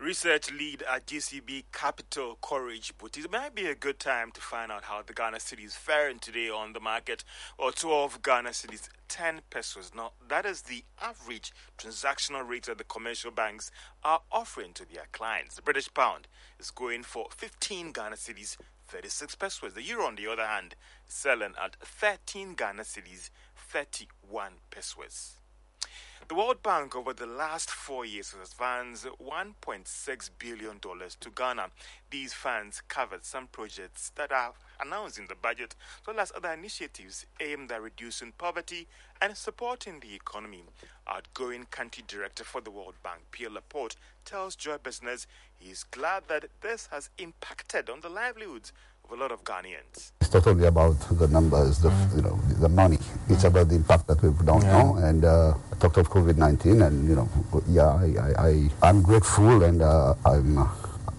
Research 0.01 0.53
lead 0.53 0.85
at 0.89 1.07
GCB 1.07 1.65
Capital 1.73 2.39
Courage 2.41 2.97
Boti. 2.97 3.25
It 3.25 3.33
might 3.33 3.57
be 3.57 3.67
a 3.67 3.75
good 3.75 3.99
time 3.99 4.31
to 4.31 4.41
find 4.41 4.71
out 4.71 4.85
how 4.85 5.03
the 5.03 5.13
Ghana 5.13 5.39
cedi 5.39 5.65
is 5.65 5.75
faring 5.75 6.21
today 6.21 6.49
on 6.49 6.73
the 6.73 6.79
market. 6.79 7.25
Or 7.59 7.73
12 7.73 8.23
Ghana 8.23 8.51
cedis, 8.51 8.89
10 9.09 9.41
pesewas. 9.51 9.93
Now, 9.97 10.13
that 10.29 10.47
is 10.47 10.63
the 10.63 10.85
average 11.03 11.53
transactional 11.77 12.49
rate 12.49 12.67
that 12.67 12.79
the 12.79 12.85
commercial 12.85 13.33
banks 13.33 13.73
are 14.05 14.21
offering 14.31 14.73
to 14.75 14.85
their 14.87 15.07
clients. 15.11 15.57
The 15.57 15.63
British 15.63 15.93
pound 15.93 16.29
is 16.61 16.71
going 16.71 17.03
for 17.03 17.27
15 17.37 17.91
Ghana 17.91 18.15
cedis, 18.15 18.57
36 18.87 19.35
pesewas. 19.35 19.75
The 19.75 19.83
euro, 19.83 20.07
on 20.07 20.15
the 20.15 20.29
other 20.29 20.47
hand, 20.47 20.77
is 21.09 21.15
selling 21.15 21.55
at 21.61 21.75
13 21.83 22.55
Ghana 22.55 22.83
cedis, 22.83 23.31
31 23.57 24.53
pesewas. 24.71 25.38
The 26.29 26.35
World 26.35 26.63
Bank 26.63 26.95
over 26.95 27.15
the 27.15 27.25
last 27.25 27.71
four 27.71 28.05
years 28.05 28.33
has 28.33 28.51
advanced 28.51 29.07
$1.6 29.07 30.31
billion 30.39 30.79
to 30.79 31.31
Ghana. 31.35 31.69
These 32.11 32.35
funds 32.35 32.83
covered 32.87 33.25
some 33.25 33.47
projects 33.47 34.13
that 34.17 34.31
are 34.31 34.53
announced 34.79 35.19
in 35.19 35.25
the 35.27 35.35
budget, 35.35 35.75
as 36.03 36.07
well 36.07 36.21
as 36.21 36.31
other 36.37 36.53
initiatives 36.53 37.25
aimed 37.41 37.73
at 37.73 37.81
reducing 37.81 38.33
poverty 38.33 38.87
and 39.23 39.39
supporting 39.39 40.01
the 40.01 40.15
economy. 40.15 40.65
Outgoing 41.07 41.65
country 41.71 42.05
director 42.07 42.45
for 42.45 42.61
the 42.61 42.71
World 42.71 42.97
Bank, 43.03 43.23
Pierre 43.31 43.49
Laporte, 43.49 43.97
tells 44.27 44.55
Joy 44.55 44.77
Business 44.77 45.27
he 45.57 45.71
is 45.71 45.83
glad 45.83 46.25
that 46.29 46.51
this 46.61 46.91
has 46.93 47.09
impacted 47.17 47.89
on 47.89 48.01
the 48.01 48.11
livelihoods 48.11 48.75
of 49.11 49.19
a 49.19 49.21
lot 49.21 49.33
of 49.33 49.43
Ghanaians. 49.45 50.13
It's 50.21 50.33
not 50.35 50.47
only 50.47 50.67
about 50.67 50.99
the 51.19 51.29
numbers, 51.29 51.79
the 51.81 51.91
you 52.15 52.23
know 52.23 52.39
the 52.61 52.69
money. 52.69 52.99
It's 53.29 53.45
about 53.45 53.69
the 53.69 53.77
impact 53.77 54.07
that 54.09 54.23
we've 54.23 54.37
done 54.45 54.63
Yeah. 54.63 54.73
now. 54.83 54.97
And 54.97 55.25
uh, 55.25 55.55
I 55.73 55.77
talked 55.77 55.97
of 55.97 56.11
COVID 56.11 56.37
nineteen, 56.37 56.83
and 56.83 57.09
you 57.09 57.15
know, 57.17 57.29
yeah, 57.69 57.89
I, 57.89 58.07
I, 58.21 58.49
I 58.49 58.71
I'm 58.89 59.03
grateful, 59.03 59.63
and 59.65 59.83
uh, 59.83 60.15
I'm. 60.25 60.59
Uh, 60.59 60.69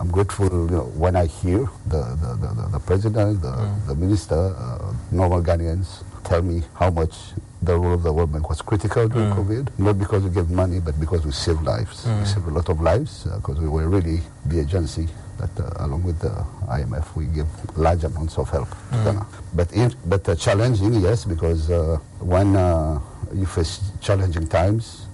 I'm 0.01 0.09
grateful 0.09 0.47
you 0.49 0.67
know, 0.77 0.83
when 0.95 1.17
I 1.17 1.25
hear 1.25 1.67
the, 1.87 1.97
the, 2.21 2.37
the, 2.39 2.47
the- 2.55 2.67
the 2.71 2.79
president, 2.79 3.41
the, 3.41 3.51
the 3.85 3.93
minister, 3.95 4.55
uh, 4.57 4.93
normal 5.11 5.43
Ghanaians 5.43 6.05
tell 6.23 6.41
me 6.41 6.63
how 6.75 6.89
much 6.89 7.13
the 7.61 7.77
role 7.77 7.95
of 7.95 8.03
the 8.03 8.13
World 8.13 8.31
Bank 8.31 8.47
was 8.47 8.61
critical 8.61 9.09
during 9.09 9.29
COVID. 9.33 9.77
Not 9.77 9.99
because 9.99 10.23
we 10.23 10.29
gave 10.29 10.49
money, 10.49 10.79
but 10.79 10.97
because 11.01 11.25
we 11.25 11.33
saved 11.33 11.63
lives. 11.63 12.05
We 12.05 12.11
Mm. 12.13 12.25
saved 12.33 12.47
a 12.47 12.49
lot 12.51 12.69
of 12.69 12.79
lives 12.79 13.25
because 13.25 13.59
we 13.59 13.67
were 13.67 13.89
really 13.89 14.21
the 14.45 14.61
agency 14.61 15.09
that, 15.39 15.53
uh, 15.59 15.85
along 15.85 16.03
with 16.03 16.19
the 16.19 16.29
IMF, 16.67 17.15
we 17.15 17.25
give 17.25 17.47
large 17.77 18.03
amounts 18.03 18.37
of 18.37 18.49
help 18.49 18.69
to 18.69 18.75
Mm. 18.95 19.03
Ghana. 19.05 19.25
But, 19.53 19.71
in, 19.73 19.93
but 20.05 20.27
uh, 20.27 20.35
challenging, 20.35 20.93
yes, 20.95 21.25
because 21.25 21.69
uh, 21.71 21.97
when 22.19 22.55
uh, 22.55 22.99
you 23.33 23.45
face 23.45 23.79
challenging 24.01 24.47
times, 24.47 25.07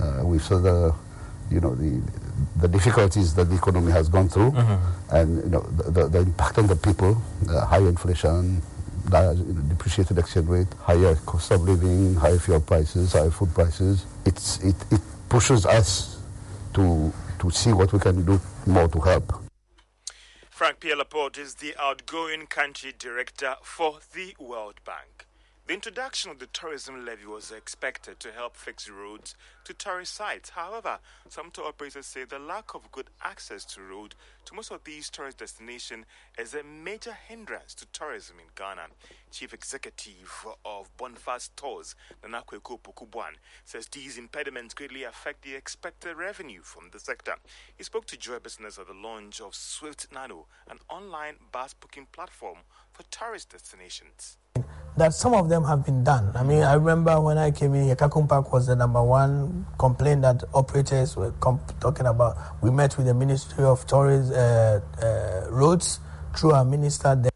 uh, 0.00 0.20
we 0.24 0.38
saw 0.38 0.58
the, 0.58 0.94
you 1.50 1.60
know, 1.60 1.74
the, 1.74 2.00
the 2.60 2.68
difficulties 2.68 3.34
that 3.34 3.46
the 3.46 3.56
economy 3.56 3.90
has 3.92 4.08
gone 4.08 4.28
through, 4.28 4.52
and 5.10 5.36
you 5.44 5.50
know, 5.50 5.60
the, 5.76 5.90
the, 5.90 6.08
the 6.08 6.18
impact 6.20 6.58
on 6.58 6.66
the 6.66 6.76
people, 6.76 7.20
uh, 7.48 7.64
high 7.66 7.78
inflation, 7.78 8.62
the, 9.06 9.32
you 9.46 9.52
know, 9.54 9.60
depreciated 9.68 10.18
exchange 10.18 10.46
rate, 10.48 10.68
higher 10.80 11.14
cost 11.26 11.50
of 11.52 11.62
living, 11.62 12.14
higher 12.14 12.38
fuel 12.38 12.60
prices, 12.60 13.12
higher 13.12 13.30
food 13.30 13.52
prices. 13.54 14.04
It's, 14.26 14.58
it, 14.62 14.76
it 14.90 15.00
pushes 15.28 15.64
us 15.66 16.18
to, 16.74 17.12
to 17.40 17.50
see 17.50 17.72
what 17.72 17.92
we 17.92 17.98
can 17.98 18.24
do 18.24 18.40
more 18.66 18.88
to 18.88 19.00
help. 19.00 19.39
Frank 20.60 20.80
Pierre 20.80 20.96
Laporte 20.96 21.38
is 21.38 21.54
the 21.54 21.74
outgoing 21.80 22.46
country 22.46 22.92
director 22.98 23.54
for 23.62 24.00
the 24.12 24.36
World 24.38 24.74
Bank. 24.84 25.26
The 25.66 25.72
introduction 25.72 26.30
of 26.30 26.38
the 26.38 26.48
tourism 26.48 27.06
levy 27.06 27.24
was 27.24 27.50
expected 27.50 28.20
to 28.20 28.30
help 28.30 28.58
fix 28.58 28.86
roads 28.86 29.34
to 29.64 29.72
tourist 29.72 30.14
sites. 30.14 30.50
However, 30.50 30.98
some 31.30 31.50
tour 31.50 31.64
operators 31.64 32.04
say 32.04 32.24
the 32.24 32.38
lack 32.38 32.74
of 32.74 32.92
good 32.92 33.08
access 33.24 33.64
to 33.72 33.80
road 33.80 34.14
to 34.50 34.56
most 34.56 34.72
of 34.72 34.82
these 34.84 35.08
tourist 35.10 35.38
destinations 35.38 36.04
is 36.36 36.54
a 36.54 36.62
major 36.62 37.12
hindrance 37.28 37.72
to 37.74 37.86
tourism 37.92 38.36
in 38.40 38.46
Ghana. 38.56 38.88
Chief 39.30 39.54
Executive 39.54 40.46
of 40.64 40.90
Bonfast 40.96 41.50
Tours, 41.56 41.94
Nanakweko 42.22 42.80
Pokubwan, 42.80 43.34
says 43.64 43.86
these 43.86 44.18
impediments 44.18 44.74
greatly 44.74 45.04
affect 45.04 45.42
the 45.42 45.54
expected 45.54 46.16
revenue 46.16 46.62
from 46.62 46.90
the 46.92 46.98
sector. 46.98 47.34
He 47.76 47.84
spoke 47.84 48.06
to 48.06 48.16
Joy 48.16 48.40
Business 48.40 48.78
at 48.78 48.88
the 48.88 48.94
launch 48.94 49.40
of 49.40 49.54
Swift 49.54 50.08
Nano, 50.12 50.46
an 50.68 50.78
online 50.88 51.36
bus 51.52 51.74
booking 51.74 52.06
platform 52.10 52.58
for 52.92 53.04
tourist 53.04 53.50
destinations. 53.50 54.36
that 54.96 55.14
some 55.14 55.34
of 55.34 55.48
them 55.48 55.64
have 55.64 55.84
been 55.84 56.04
done. 56.04 56.30
I 56.34 56.42
mean, 56.42 56.62
I 56.62 56.74
remember 56.74 57.18
when 57.20 57.38
I 57.38 57.50
came 57.50 57.74
in 57.74 57.84
here, 57.84 57.96
Park 57.96 58.52
was 58.52 58.66
the 58.66 58.76
number 58.76 59.02
one 59.02 59.66
complaint 59.78 60.22
that 60.22 60.42
operators 60.52 61.16
were 61.16 61.32
com- 61.32 61.60
talking 61.80 62.06
about. 62.06 62.36
We 62.62 62.70
met 62.70 62.96
with 62.96 63.06
the 63.06 63.14
Ministry 63.14 63.64
of 63.64 63.86
Tourism 63.86 64.34
uh, 64.40 65.50
Roads 65.50 66.00
through 66.36 66.52
our 66.52 66.64
minister. 66.64 67.30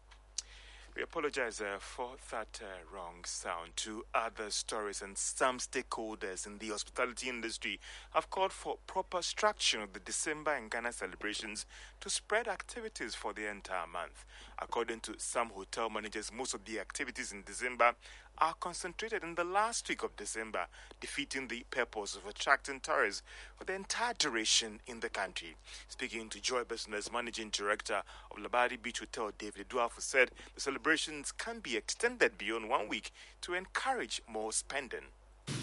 We 0.95 1.03
apologize 1.03 1.59
uh, 1.59 1.75
for 1.79 2.11
that 2.31 2.61
uh, 2.63 2.95
wrong 2.95 3.25
sound 3.25 3.75
to 3.77 4.05
other 4.13 4.49
stories 4.49 5.01
and 5.01 5.17
some 5.17 5.57
stakeholders 5.57 6.47
in 6.47 6.57
the 6.57 6.69
hospitality 6.69 7.27
industry 7.27 7.81
have 8.13 8.29
called 8.29 8.53
for 8.53 8.77
proper 8.87 9.21
structure 9.21 9.81
of 9.81 9.91
the 9.91 9.99
December 9.99 10.53
and 10.53 10.71
Ghana 10.71 10.93
celebrations 10.93 11.65
to 11.99 12.09
spread 12.09 12.47
activities 12.47 13.13
for 13.13 13.33
the 13.33 13.49
entire 13.49 13.87
month. 13.87 14.23
According 14.57 15.01
to 15.01 15.15
some 15.17 15.49
hotel 15.49 15.89
managers, 15.89 16.31
most 16.31 16.53
of 16.53 16.63
the 16.63 16.79
activities 16.79 17.33
in 17.33 17.43
December 17.43 17.93
are 18.37 18.53
concentrated 18.55 19.23
in 19.23 19.35
the 19.35 19.43
last 19.43 19.87
week 19.87 20.03
of 20.03 20.15
December, 20.15 20.67
defeating 20.99 21.47
the 21.47 21.63
purpose 21.71 22.15
of 22.15 22.25
attracting 22.25 22.79
tourists 22.79 23.23
for 23.55 23.63
the 23.63 23.73
entire 23.73 24.13
duration 24.13 24.79
in 24.87 24.99
the 24.99 25.09
country. 25.09 25.55
Speaking 25.87 26.29
to 26.29 26.41
Joy 26.41 26.63
Business 26.63 27.11
Managing 27.11 27.49
Director 27.49 28.03
of 28.31 28.37
Labadi 28.37 28.81
Beach 28.81 28.99
Hotel, 28.99 29.31
David 29.37 29.69
Duafu 29.69 30.01
said 30.01 30.31
the 30.53 30.61
celebrations 30.61 31.31
can 31.31 31.59
be 31.59 31.77
extended 31.77 32.37
beyond 32.37 32.69
one 32.69 32.87
week 32.87 33.11
to 33.41 33.53
encourage 33.53 34.21
more 34.27 34.51
spending. 34.51 35.11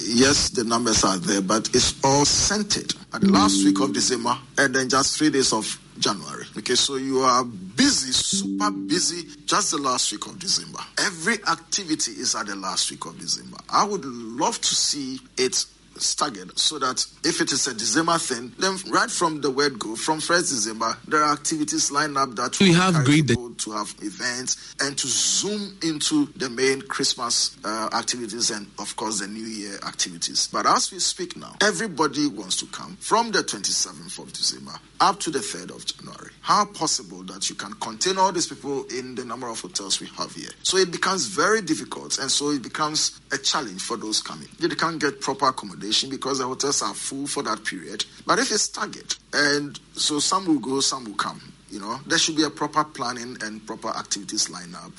Yes, 0.04 0.50
the 0.50 0.64
numbers 0.64 1.04
are 1.04 1.16
there, 1.18 1.40
but 1.40 1.68
it's 1.74 1.94
all 2.04 2.24
centered 2.24 2.94
at 3.14 3.20
the 3.20 3.28
last 3.30 3.64
week 3.64 3.80
of 3.80 3.92
December 3.92 4.36
and 4.58 4.74
then 4.74 4.88
just 4.88 5.16
three 5.16 5.30
days 5.30 5.52
of 5.52 5.80
January. 5.98 6.44
Okay, 6.58 6.74
so 6.74 6.96
you 6.96 7.20
are 7.20 7.44
busy, 7.44 8.12
super 8.12 8.70
busy, 8.70 9.28
just 9.46 9.70
the 9.70 9.78
last 9.78 10.10
week 10.12 10.26
of 10.26 10.38
December. 10.38 10.80
Every 10.98 11.34
activity 11.48 12.12
is 12.12 12.34
at 12.34 12.46
the 12.46 12.56
last 12.56 12.90
week 12.90 13.06
of 13.06 13.18
December. 13.18 13.58
I 13.70 13.84
would 13.84 14.04
love 14.04 14.60
to 14.60 14.74
see 14.74 15.20
it 15.36 15.64
staggered 15.98 16.58
so 16.58 16.78
that 16.78 17.04
if 17.24 17.40
it 17.40 17.52
is 17.52 17.66
a 17.66 17.74
December 17.74 18.18
thing, 18.18 18.52
then 18.58 18.76
right 18.90 19.10
from 19.10 19.40
the 19.40 19.50
word 19.50 19.78
go, 19.78 19.94
from 19.96 20.18
1st 20.18 20.48
December, 20.50 20.96
there 21.06 21.22
are 21.22 21.32
activities 21.32 21.90
lined 21.90 22.16
up 22.16 22.34
that 22.36 22.58
We 22.60 22.72
have 22.72 22.94
great- 23.04 23.28
to 23.28 23.70
have 23.72 23.94
events 24.02 24.74
and 24.80 24.96
to 24.98 25.06
zoom 25.06 25.76
into 25.82 26.26
the 26.36 26.48
main 26.48 26.82
Christmas 26.82 27.56
uh, 27.64 27.88
activities 27.92 28.50
and, 28.50 28.66
of 28.78 28.96
course, 28.96 29.20
the 29.20 29.28
New 29.28 29.44
Year 29.44 29.78
activities. 29.86 30.48
But 30.50 30.66
as 30.66 30.90
we 30.90 30.98
speak 30.98 31.36
now, 31.36 31.56
everybody 31.60 32.26
wants 32.26 32.56
to 32.56 32.66
come 32.66 32.96
from 33.00 33.30
the 33.30 33.42
27th 33.44 34.18
of 34.18 34.32
December 34.32 34.72
up 35.00 35.20
to 35.20 35.30
the 35.30 35.38
3rd 35.40 35.70
of 35.76 35.84
January. 35.84 36.30
How 36.40 36.64
possible 36.64 37.22
that 37.24 37.48
you 37.50 37.54
can 37.56 37.72
contain 37.74 38.18
all 38.18 38.32
these 38.32 38.46
people 38.48 38.84
in 38.86 39.14
the 39.14 39.24
number 39.24 39.48
of 39.48 39.60
hotels 39.60 40.00
we 40.00 40.06
have 40.18 40.32
here? 40.34 40.50
So 40.62 40.76
it 40.78 40.90
becomes 40.90 41.26
very 41.26 41.60
difficult, 41.60 42.18
and 42.18 42.30
so 42.30 42.50
it 42.50 42.62
becomes 42.62 43.20
a 43.32 43.38
challenge 43.38 43.82
for 43.82 43.96
those 43.96 44.20
coming. 44.22 44.48
They 44.58 44.68
can't 44.68 44.98
get 45.00 45.20
proper 45.20 45.46
accommodation 45.48 45.81
because 46.10 46.38
the 46.38 46.46
hotels 46.46 46.82
are 46.82 46.94
full 46.94 47.26
for 47.26 47.42
that 47.42 47.64
period. 47.64 48.04
But 48.26 48.38
if 48.38 48.50
it's 48.52 48.68
target, 48.68 49.16
and 49.32 49.78
so 49.94 50.18
some 50.20 50.46
will 50.46 50.60
go, 50.60 50.80
some 50.80 51.04
will 51.04 51.14
come. 51.14 51.40
You 51.70 51.80
know, 51.80 52.00
there 52.06 52.18
should 52.18 52.36
be 52.36 52.44
a 52.44 52.50
proper 52.50 52.84
planning 52.84 53.36
and 53.42 53.66
proper 53.66 53.88
activities 53.88 54.50
lined 54.50 54.74
up. 54.74 54.92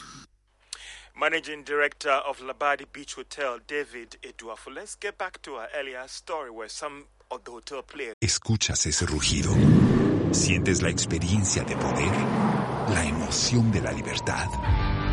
Managing 1.19 1.63
Director 1.63 2.09
of 2.09 2.39
Labadi 2.39 2.85
Beach 2.91 3.13
Hotel, 3.13 3.59
David 3.67 4.17
Eduafo. 4.23 4.73
Let's 4.73 4.95
get 4.95 5.17
back 5.17 5.41
to 5.43 5.55
our 5.55 5.67
earlier 5.75 6.03
story 6.07 6.49
where 6.49 6.69
some 6.69 7.05
of 7.29 7.43
the 7.43 7.51
hotel 7.51 7.83
players 7.83 8.15
¿Escuchas 8.19 8.85
ese 8.85 9.05
rugido? 9.05 9.53
¿Sientes 10.31 10.81
la 10.81 10.89
experiencia 10.89 11.63
de 11.63 11.75
poder? 11.75 12.11
¿La 12.89 13.05
emoción 13.05 13.71
de 13.71 13.81
la 13.81 13.91
libertad? 13.91 14.47